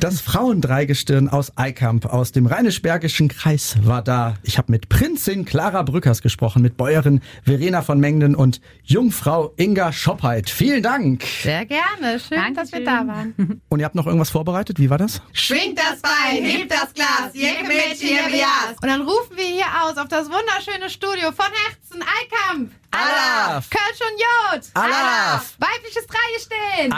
Das 0.00 0.20
Frauendreigestirn 0.20 1.28
aus 1.28 1.56
Eikamp 1.56 2.06
aus 2.06 2.32
dem 2.32 2.46
Rheinisch-Bergischen 2.46 3.28
Kreis 3.28 3.76
war 3.82 4.02
da. 4.02 4.34
Ich 4.42 4.58
habe 4.58 4.72
mit 4.72 4.88
Prinzin 4.88 5.44
Clara 5.44 5.82
Brückers 5.82 6.20
gesprochen, 6.20 6.62
mit 6.62 6.76
Bäuerin 6.76 7.20
Verena 7.44 7.82
von 7.82 8.00
Mengden 8.00 8.34
und 8.34 8.60
Jungfrau 8.82 9.52
Inga 9.56 9.92
Schoppheit. 9.92 10.50
Vielen 10.50 10.82
Dank. 10.82 11.22
Sehr 11.42 11.64
gerne. 11.64 12.18
Schön, 12.20 12.54
dass 12.54 12.72
wir 12.72 12.84
da 12.84 13.06
waren. 13.06 13.34
Und 13.68 13.80
ihr 13.80 13.84
habt 13.84 13.94
noch 13.94 14.06
irgendwas 14.06 14.30
vorbereitet? 14.30 14.78
Wie 14.78 14.90
war 14.90 14.98
das? 14.98 15.22
Schwingt 15.32 15.78
das 15.78 16.00
Bein, 16.00 16.44
hebt 16.44 16.70
das 16.70 16.92
Glas, 16.94 17.30
Jecke 17.32 17.64
Mädchen, 17.66 18.08
hier 18.08 18.26
wie 18.28 18.42
Und 18.82 18.88
dann 18.88 19.02
rufen 19.02 19.36
wir 19.36 19.44
hier 19.44 19.66
aus 19.82 19.96
auf 19.96 20.08
das 20.08 20.26
wunderschöne 20.26 20.90
Studio 20.90 21.32
von 21.32 21.46
Herzen, 21.46 22.02
Eikamp. 22.02 22.72
Alaf. 22.94 23.68
Kölsch 23.70 24.00
und 24.00 24.20
Jod. 24.20 24.70
Alaf. 24.74 25.54
Weibliches 25.58 26.06
Dreie 26.06 26.40
stehen. 26.40 26.92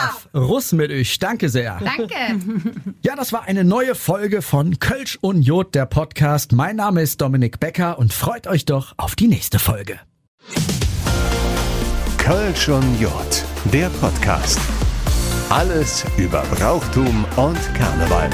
Alaf. 0.00 0.28
Russ 0.34 0.72
mit 0.72 0.90
euch. 0.90 1.18
Danke 1.18 1.48
sehr. 1.48 1.78
Danke. 1.78 2.14
Ja, 3.02 3.16
das 3.16 3.32
war 3.32 3.44
eine 3.44 3.64
neue 3.64 3.94
Folge 3.94 4.42
von 4.42 4.78
Kölsch 4.78 5.18
und 5.22 5.42
Jod, 5.42 5.74
der 5.74 5.86
Podcast. 5.86 6.52
Mein 6.52 6.76
Name 6.76 7.00
ist 7.02 7.20
Dominik 7.20 7.58
Becker 7.58 7.98
und 7.98 8.12
freut 8.12 8.46
euch 8.46 8.66
doch 8.66 8.92
auf 8.98 9.16
die 9.16 9.26
nächste 9.26 9.58
Folge. 9.58 9.98
Kölsch 12.18 12.68
und 12.68 13.00
Jod, 13.00 13.44
der 13.72 13.88
Podcast. 13.88 14.60
Alles 15.48 16.04
über 16.16 16.42
Brauchtum 16.52 17.24
und 17.36 17.58
Karneval. 17.74 18.30